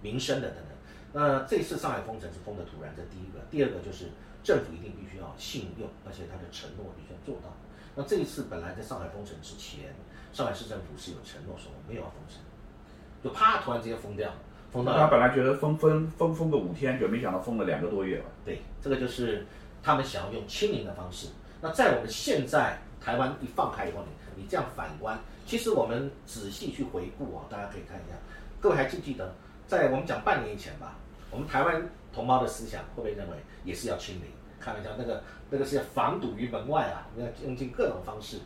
[0.01, 0.66] 民生的等等。
[1.14, 4.09] 那这次上海封城是封的突然，这第一个；第二个就是
[4.43, 7.53] 政府一定必须要信用，而且他的承诺必须要做到。
[7.95, 9.93] 那这一次本来在上海封城之前，
[10.32, 12.39] 上海市政府是有承诺说没有要封城，
[13.24, 14.32] 就啪突然之间封掉，
[14.72, 18.26] 封到他本来觉得封封封封个五天，就没想到封了两个多月了。
[18.43, 19.45] 对，这个就是
[19.84, 21.28] 他们想要用清零的方式。
[21.61, 28.15] 那在我们现在台湾一放开以后呢，你这样反观，其实我们仔细去回顾啊，大家可以看一下，
[28.59, 29.34] 各位还记不记得，
[29.67, 30.95] 在我们讲半年以前吧？
[31.30, 34.24] 我们台湾同胞的思想会不会认为也是要清零？
[34.59, 37.07] 开玩笑，那个那个是要防堵于门外啊！
[37.17, 38.38] 要用尽各种方式，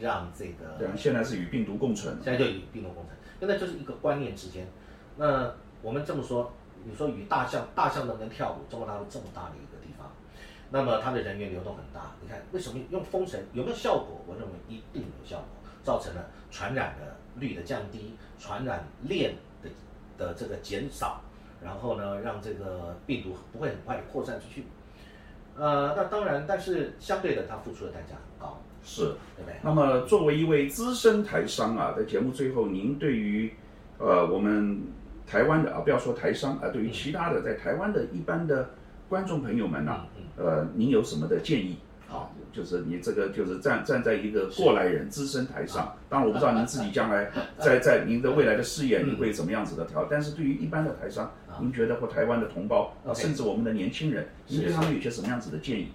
[0.00, 4.68] 让这个对，现在是与病毒共存，现在就与病毒共存，现在就是一个观念之间。
[5.16, 6.52] 那我们这么说，
[6.84, 8.70] 你说与大象，大象能不能跳舞？
[8.70, 10.12] 中国大陆这么大的一个地方，
[10.70, 12.12] 那么它的人员流动很大。
[12.22, 14.20] 你看，为什么用封城有没有效果？
[14.28, 15.46] 我认为一定有效果，
[15.82, 19.70] 造成了传染的率的降低，传染链的
[20.18, 21.20] 的这个减少。
[21.62, 24.64] 然后呢，让这个病毒不会很快的扩散出去。
[25.58, 29.02] 呃，那当然，但是相对的，它付出的代价很高，是，
[29.36, 29.54] 对不对？
[29.62, 33.52] 那么，作为一位资深台商啊，在节目最后，您对于
[33.98, 34.82] 呃我们
[35.26, 38.70] 台湾的啊，不要说台商啊，对于其他的在台湾的一般的
[39.08, 40.06] 观众朋友们呢，
[40.36, 41.78] 呃，您有什么的建议？
[42.10, 55.92] 啊，就是你这个就是站站在一个过来人资深台上，当然我不知道您自己将来在 在您的未来的事业你会怎么样子的调，但是对于一般的台商，您觉得或台湾的同胞，甚至我们的年轻人，您对他们有些什么样子的建议？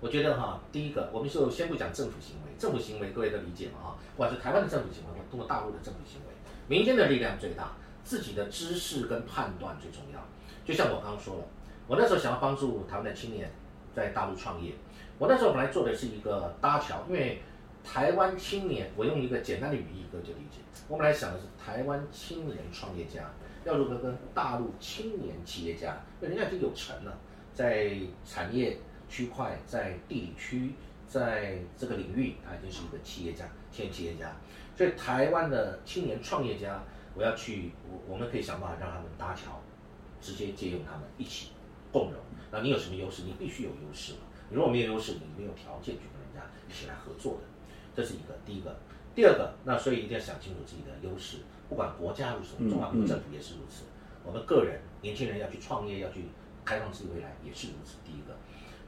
[0.00, 6.34] 我觉得哈，第一个，我们就先不讲政府行为，政府行为各位都理解嘛哈，不管是台湾的政府行为，或中国大陆的政府行为，
[6.68, 7.72] 民间的力量最大，
[8.04, 10.20] 自己的知识跟判断最重要。
[10.64, 11.44] 就像我刚刚说了，
[11.86, 13.50] 我那时候想要帮助台湾的青年
[13.94, 14.72] 在大陆创业。
[15.18, 17.42] 我那时候本来做的是一个搭桥，因为
[17.82, 20.60] 台湾青年，我用一个简单的语义哥就理解。
[20.86, 23.30] 我本来想的是台湾青年创业家
[23.64, 27.18] 要如何跟大陆青年企业家，因为人家已经有成了，
[27.52, 27.90] 在
[28.24, 28.78] 产业
[29.08, 30.72] 区块、在地理区、
[31.06, 34.34] 在这个领域，他已经是一个企业家、青年企业家。
[34.76, 36.82] 所以台湾的青年创业家，
[37.14, 39.60] 我要去，我我们可以想办法让他们搭桥，
[40.20, 41.50] 直接借用他们一起
[41.90, 42.20] 共荣。
[42.50, 43.22] 那你有什么优势？
[43.22, 44.56] 你必须有优势你。
[44.56, 47.40] 如果没有优势，你没有条件去跟人家一起来合作的，
[47.94, 48.74] 这是一个第一个。
[49.14, 51.38] 第二个，那所以一定要想清楚自己的优势，
[51.68, 53.82] 不管国家如此，中华民国政府也是如此，
[54.24, 56.26] 我们个人年轻人要去创业，要去
[56.64, 57.96] 开放自己未来也是如此。
[58.06, 58.36] 第一个，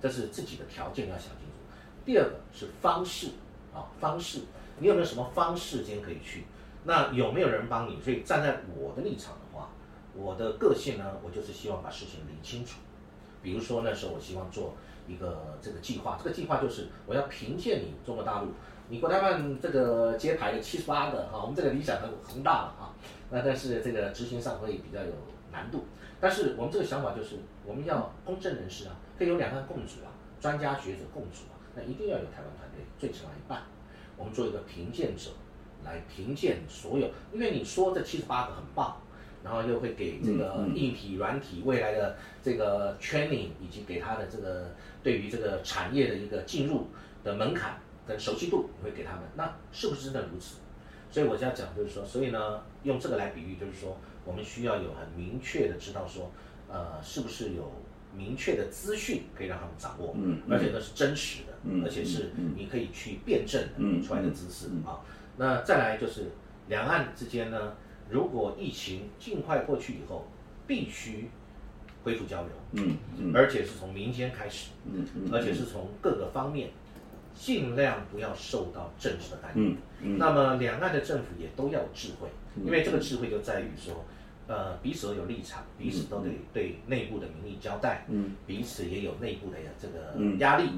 [0.01, 1.59] 这是自己的条件要想清楚。
[2.05, 3.29] 第二个是方式
[3.75, 4.41] 啊，方式，
[4.79, 6.45] 你有没有什么方式间可以去？
[6.85, 8.01] 那有没有人帮你？
[8.01, 9.71] 所以站在我的立场的话，
[10.15, 12.79] 我的个性呢，我就是希望把事情理清楚。
[13.43, 14.75] 比如说那时候我希望做。
[15.09, 18.49] 一个这个计划，这个计划就是我要凭借你中国大陆，
[18.89, 22.95] 你国台办这个揭牌的七十八个哈，我们这个理想很宏大了啊，
[23.29, 25.11] 那但是这个执行上会比较有
[25.53, 25.85] 难度。
[26.21, 33.63] 但是我们这个想法就是我们要公正人士啊，可以有两岸共主啊，专家学者共主啊，那一定要有台湾团队最起码一半，
[34.17, 35.31] 我们做一个评鉴者
[35.85, 38.97] 来评鉴所有，因为你说这七十八个很棒。
[39.43, 44.71] 然后又会给这个硬体、软体未来的这个 training，以及给他的这个
[45.03, 46.89] 对于这个产业的一个进入
[47.25, 49.23] 的门槛跟熟悉度，你会给他们。
[49.37, 50.57] 那是不是真的如此？
[51.11, 56.31] 所以我就要讲，就是说，所以呢，用这个来比喻，就是说，我们需要有很明确的知道说，
[56.69, 57.73] 呃，是不是有
[58.17, 63.63] 明确的资讯可以让他们掌握，嗯，而且那是真实的，嗯，而且是你可以去辩证
[64.03, 65.01] 出来的知识啊。
[65.37, 66.31] 那再来就是
[66.69, 67.75] 两岸之间呢？
[68.11, 70.27] 如果疫情尽快过去以后，
[70.67, 71.31] 必须
[72.03, 76.71] 恢复交流，嗯嗯，而且是从民间开始，嗯嗯，而且是从各个方面，
[77.41, 82.29] 尽量不要受到政治的干预，嗯嗯，那么两岸的政府也都要有智慧，
[82.63, 84.05] 因为这个智慧就在于说，
[84.47, 90.69] 呃，彼此都有立场，彼此都得对内部的民意交代，嗯，彼此也有内部的这个压力。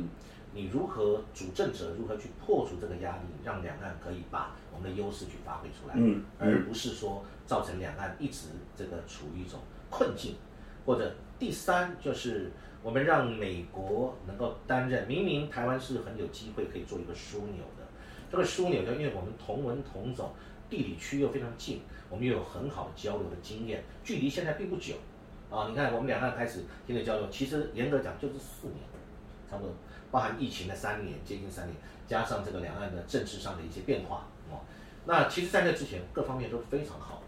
[0.55, 9.59] 你如何主政者如何去破除这个压力，让两岸可以把我们的优势去发挥出来，嗯，而不是说造成两岸一直这个处于一种
[9.91, 10.37] 困境，
[10.85, 12.51] 或者第三就是
[12.83, 17.87] 我们让美国能够担任，明明台湾是很有机会可以做一个枢纽的，
[18.31, 20.33] 这个枢纽就因为我们同文同种，
[20.69, 24.95] 地理区又非常近，我们又有很好的交流的经验，距离现在并不久，
[25.51, 28.79] 啊，你看我们两岸开始建立交流，其实严格讲就是四年，
[29.49, 29.73] 差不多，
[30.11, 31.77] 包含疫情的三年，接近三年，
[32.09, 34.59] 加上这个两岸的政治上的一些变化哦。
[35.05, 37.22] 那其实在那之前，各方面都非常好。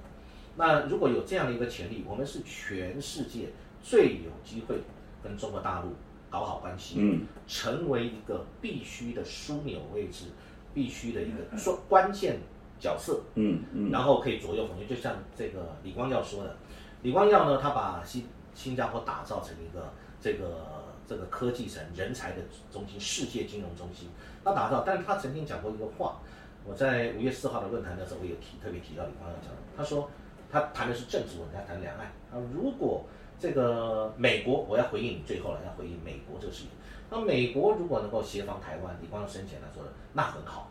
[0.56, 3.48] 那如果有这样的一个潜力，我们是全世界
[3.82, 4.76] 最有机会
[5.22, 5.92] 跟中国大陆
[6.30, 10.26] 搞好关系，嗯，成为一个必须的枢纽位置，
[10.72, 12.38] 必须的一个说关键
[12.78, 14.88] 角色，嗯嗯，然后可以左右逢源。
[14.88, 16.56] 就像这个李光耀说的，
[17.02, 24.08] 李光耀呢，他把新新加坡打造成一个这个这个科技城、人才的中心、世界金融中心。
[24.44, 26.20] 他打造，但是他曾经讲过一个话，
[26.64, 30.08] 我在五月四号的论坛的时候，我有提特别提到李光耀讲的，他说。
[30.54, 32.06] 他谈的是政治问题，他谈两岸。
[32.30, 33.04] 啊，如果
[33.40, 36.68] 这个美国，我要回应最后了，要回应美国这个事情。
[37.10, 40.70] 那美国如果能够协防台湾，李光耀生前来说的，那很好，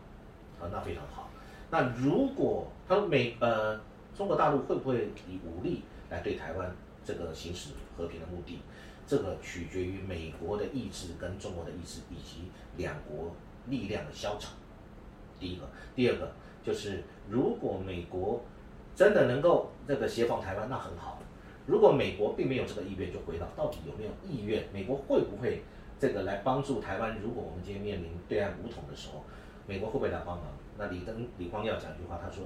[0.58, 1.28] 啊，那非常好。
[1.70, 3.78] 那如果他说美呃
[4.16, 6.74] 中国大陆会不会以武力来对台湾
[7.04, 8.60] 这个行使和平的目的？
[9.06, 14.52] 这个取决于美国的意志跟中国的意志，以及两国力量的消长。
[15.38, 16.32] 第一个，第二个
[16.62, 18.42] 就是如果美国。
[18.94, 21.20] 真的能够这个协防台湾，那很好。
[21.66, 24.64] 如果美国并没有这个意愿，就回到到底有没有意愿？
[24.72, 25.62] 美国会不会
[25.98, 27.16] 这个来帮助台湾？
[27.22, 29.24] 如果我们今天面临对岸武统的时候，
[29.66, 30.44] 美国会不会来帮忙？
[30.76, 32.44] 那李登李光耀讲一句话，他说：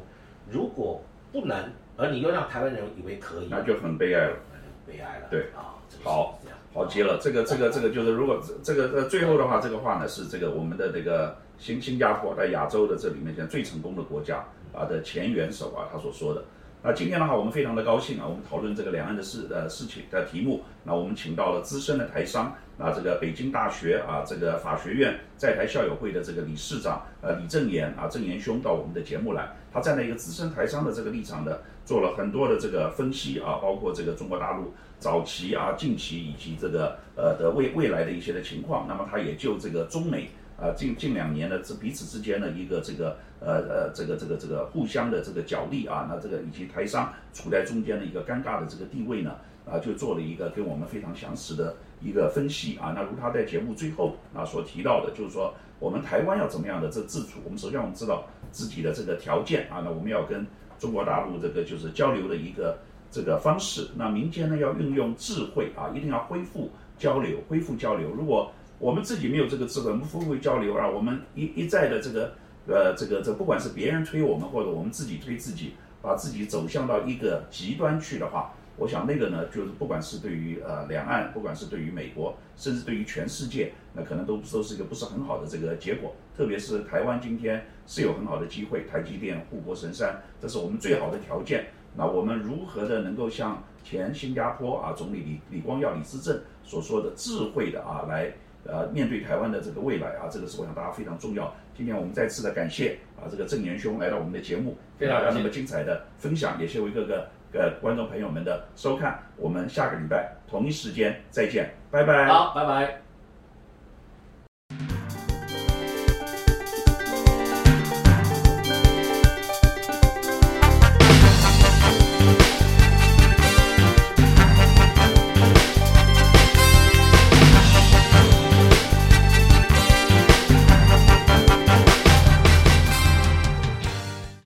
[0.48, 5.26] 如果不能，而你又让台湾人以为可以，那就很悲哀了，那就悲哀了。
[5.28, 5.74] 对啊，
[6.04, 6.38] 好，
[6.72, 7.18] 好极了。
[7.20, 14.46] 这个这个这个就是，如果这个呃最后的话，这个话呢是这个我们的这个新新加坡在亚洲的这里面现在最成功的国家。
[14.72, 16.44] 啊的前元首啊，他所说的。
[16.80, 20.62] 那今天的话，我们非常的高兴啊，我们讨论这个两岸的事呃事情的题目。
[20.84, 29.52] 那我们请到了资深的台商，啊这个北京大学啊这个法学院在台校友会的这个理事长呃李正言啊正言兄到我们的节目来。
[29.72, 38.86] 他站在一个资深台商的这个立场呢，做了很多的这个分析啊，包括这个中国大陆早期啊、近期以及这个呃的未未来的一些的情况。
[38.86, 40.30] 那么他也就这个中美。
[40.60, 52.92] 啊，近近两年的这彼此之间的一个这个呃呃这个这个这个互相的这个角力啊，那这个以及台商处在中间的一个尴尬的这个地位呢，啊，就做了一个给我们非常详实的一个分析啊。
[52.92, 60.44] 那如他在节目最后啊所提到的，就是说我们台湾要怎么样的这自处，我们首先我们知道自己的这个条件啊，那我们要跟
[60.76, 62.76] 中国大陆这个就是交流的一个
[63.12, 68.50] 这个方式，那民间呢要运用智慧啊，一定要恢复交流，恢复交流，如果。
[68.78, 70.88] 我们自己没有这个智慧，我们不会交流啊。
[70.88, 72.32] 我们一一再的这个，
[72.66, 86.14] 呃，这个这不管是别人推我们，或者我们自己推自己，把自己走向到一个极端去的话，我想那个呢，就是不管是对于呃两岸，不管是对于美国，甚至对于全世界，那可能都都是一个不是很好的这个结果。
[86.36, 91.66] 特别是台湾今天是有很好的机会，台积电护国神山，这是我们最好的条件。
[91.96, 98.32] 那我们如何的能够像前新加坡啊总理李李光耀李思正所说的智慧的啊来。
[98.64, 101.54] 呃，面对台湾的这个未来啊，这个是我想大家非常重要。
[101.74, 109.18] 今天我们再次的感谢啊，这个郑年兄来到我们的节目，非常那么精彩的分享，也谢谢各个呃观众朋友们的收看。
[109.36, 112.26] 我们下个礼拜同一时间再见，拜拜。
[112.26, 113.07] 好，拜拜。